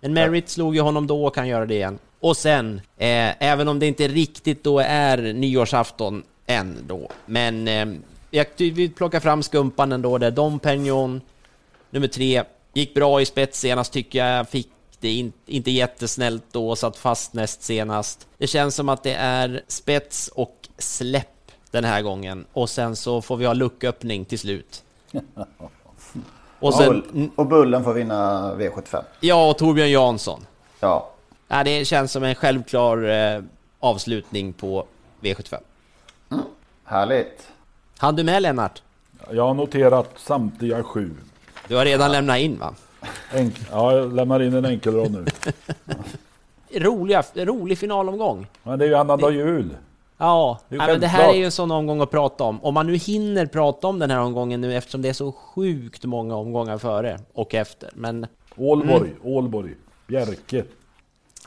[0.00, 1.98] Men Merit slog ju honom då och kan göra det igen.
[2.20, 7.86] Och sen, eh, även om det inte riktigt då är nyårsafton än då, men eh,
[8.30, 10.30] jag vill plocka fram skumpan ändå där.
[10.30, 11.20] Dom Perignon,
[11.90, 12.44] nummer tre,
[12.74, 14.48] gick bra i spets senast tycker jag.
[14.48, 14.68] Fick
[15.00, 18.26] det in, inte jättesnällt då, satt fast näst senast.
[18.38, 22.46] Det känns som att det är spets och släpp den här gången.
[22.52, 24.82] Och sen så får vi ha lucköppning till slut.
[26.58, 29.02] Och sen, och Bullen får vinna V75.
[29.20, 30.46] ja, och Torbjörn Jansson.
[30.80, 31.10] Ja.
[31.48, 33.42] Ja, det känns som en självklar eh,
[33.80, 34.86] avslutning på
[35.20, 35.58] V75.
[36.84, 37.48] Härligt.
[37.98, 38.82] Han du med Lennart?
[39.30, 41.10] Jag har noterat samtliga sju.
[41.68, 42.74] Du har redan lämnat in va?
[43.32, 45.24] Enk ja, jag lämnar in en enkelrad nu.
[46.80, 48.46] Roliga, rolig finalomgång.
[48.62, 49.76] Men det är ju annandag jul.
[50.18, 52.64] Ja, Det är ja men det här är ju en sån omgång att prata om.
[52.64, 56.04] Om man nu hinner prata om den här omgången nu eftersom det är så sjukt
[56.04, 57.90] många omgångar före och efter.
[57.94, 58.26] Men...
[58.56, 59.74] Ålborg, Ålborg,
[60.06, 60.64] Bjerke.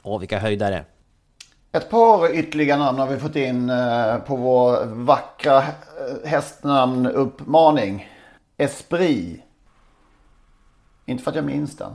[0.03, 0.85] Åh, vilka höjdare.
[1.71, 5.63] Ett par ytterligare namn har vi fått in eh, på vår vackra eh,
[6.25, 8.09] hästnamn-uppmaning.
[8.57, 9.41] Esprit.
[11.05, 11.91] Inte för att jag minns den.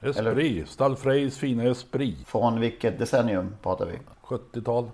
[0.00, 2.26] Esprit, Stall Frejs fina Esprit.
[2.26, 3.98] Från vilket decennium pratar vi?
[4.22, 4.90] 70-tal.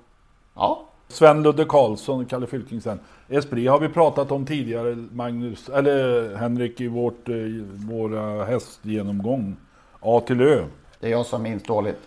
[0.55, 0.87] Ja.
[1.09, 3.01] Sven Ludde Karlsson, Kalle Fylkingsen.
[3.29, 7.37] Esprit har vi pratat om tidigare, Magnus, eller Henrik, i vårt, eh,
[7.89, 9.57] våra hästgenomgång.
[10.01, 10.65] A till Ö.
[11.01, 11.99] Det är jag som minns dåligt.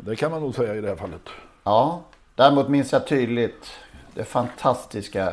[0.00, 1.20] Det kan man nog säga i det här fallet.
[1.64, 2.02] Ja.
[2.34, 3.70] Däremot minns jag tydligt
[4.14, 5.32] det fantastiska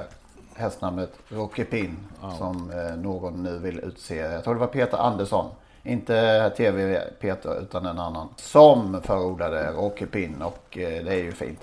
[0.55, 1.97] hästnamnet Rocky Pin.
[2.37, 4.15] Som eh, någon nu vill utse.
[4.15, 5.45] Jag tror det var Peter Andersson.
[5.83, 8.27] Inte TV-Peter utan en annan.
[8.37, 11.59] Som förordade Rocky Pin och eh, det är ju fint.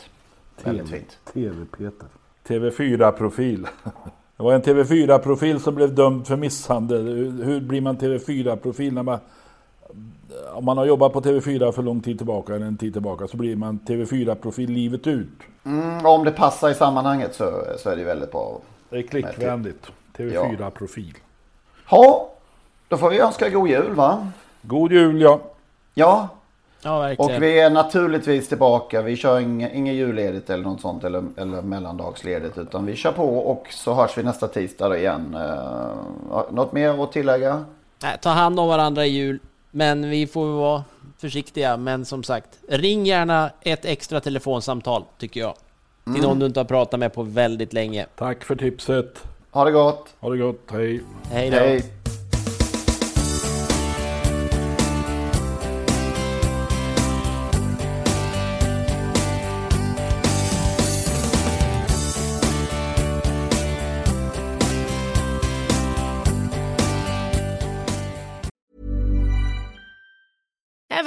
[0.65, 1.19] Väldigt fint.
[1.33, 2.07] TV-Peter.
[2.47, 3.67] TV4-profil.
[4.37, 7.07] Det var en TV4-profil som blev dömd för misshandel.
[7.09, 9.19] Hur- Hur blir man TV4-profil när man...
[10.53, 13.37] Om man har jobbat på TV4 för lång tid tillbaka, eller en tid tillbaka, så
[13.37, 15.29] blir man TV4-profil livet ut.
[15.65, 18.61] Mm, om det passar i sammanhanget så, så är det väldigt bra.
[18.89, 19.87] Det är klickvänligt.
[20.17, 21.15] TV4-profil.
[21.91, 22.31] Ja,
[22.89, 24.29] då får vi önska god jul va?
[24.63, 25.41] God jul ja.
[25.95, 26.29] Ja,
[26.85, 29.03] Ja, och vi är naturligtvis tillbaka.
[29.03, 32.59] Vi kör inget, inget julledigt eller något sånt eller, eller mellandagsledigt.
[32.59, 35.35] Utan vi kör på och så hörs vi nästa tisdag igen.
[35.35, 37.65] Uh, något mer att tillägga?
[38.03, 39.39] Nej, ta hand om varandra i jul.
[39.75, 40.85] Men vi får vara
[41.19, 41.77] försiktiga.
[41.77, 45.55] Men som sagt, ring gärna ett extra telefonsamtal tycker jag.
[46.05, 46.21] Till Mm.
[46.27, 48.07] någon du inte har pratat med på väldigt länge.
[48.17, 49.25] Tack för tipset.
[49.51, 50.09] Ha det gott.
[50.21, 50.61] Ha det gott.
[50.71, 51.01] Hej.
[51.31, 51.57] Hej då.
[51.57, 51.83] Hej.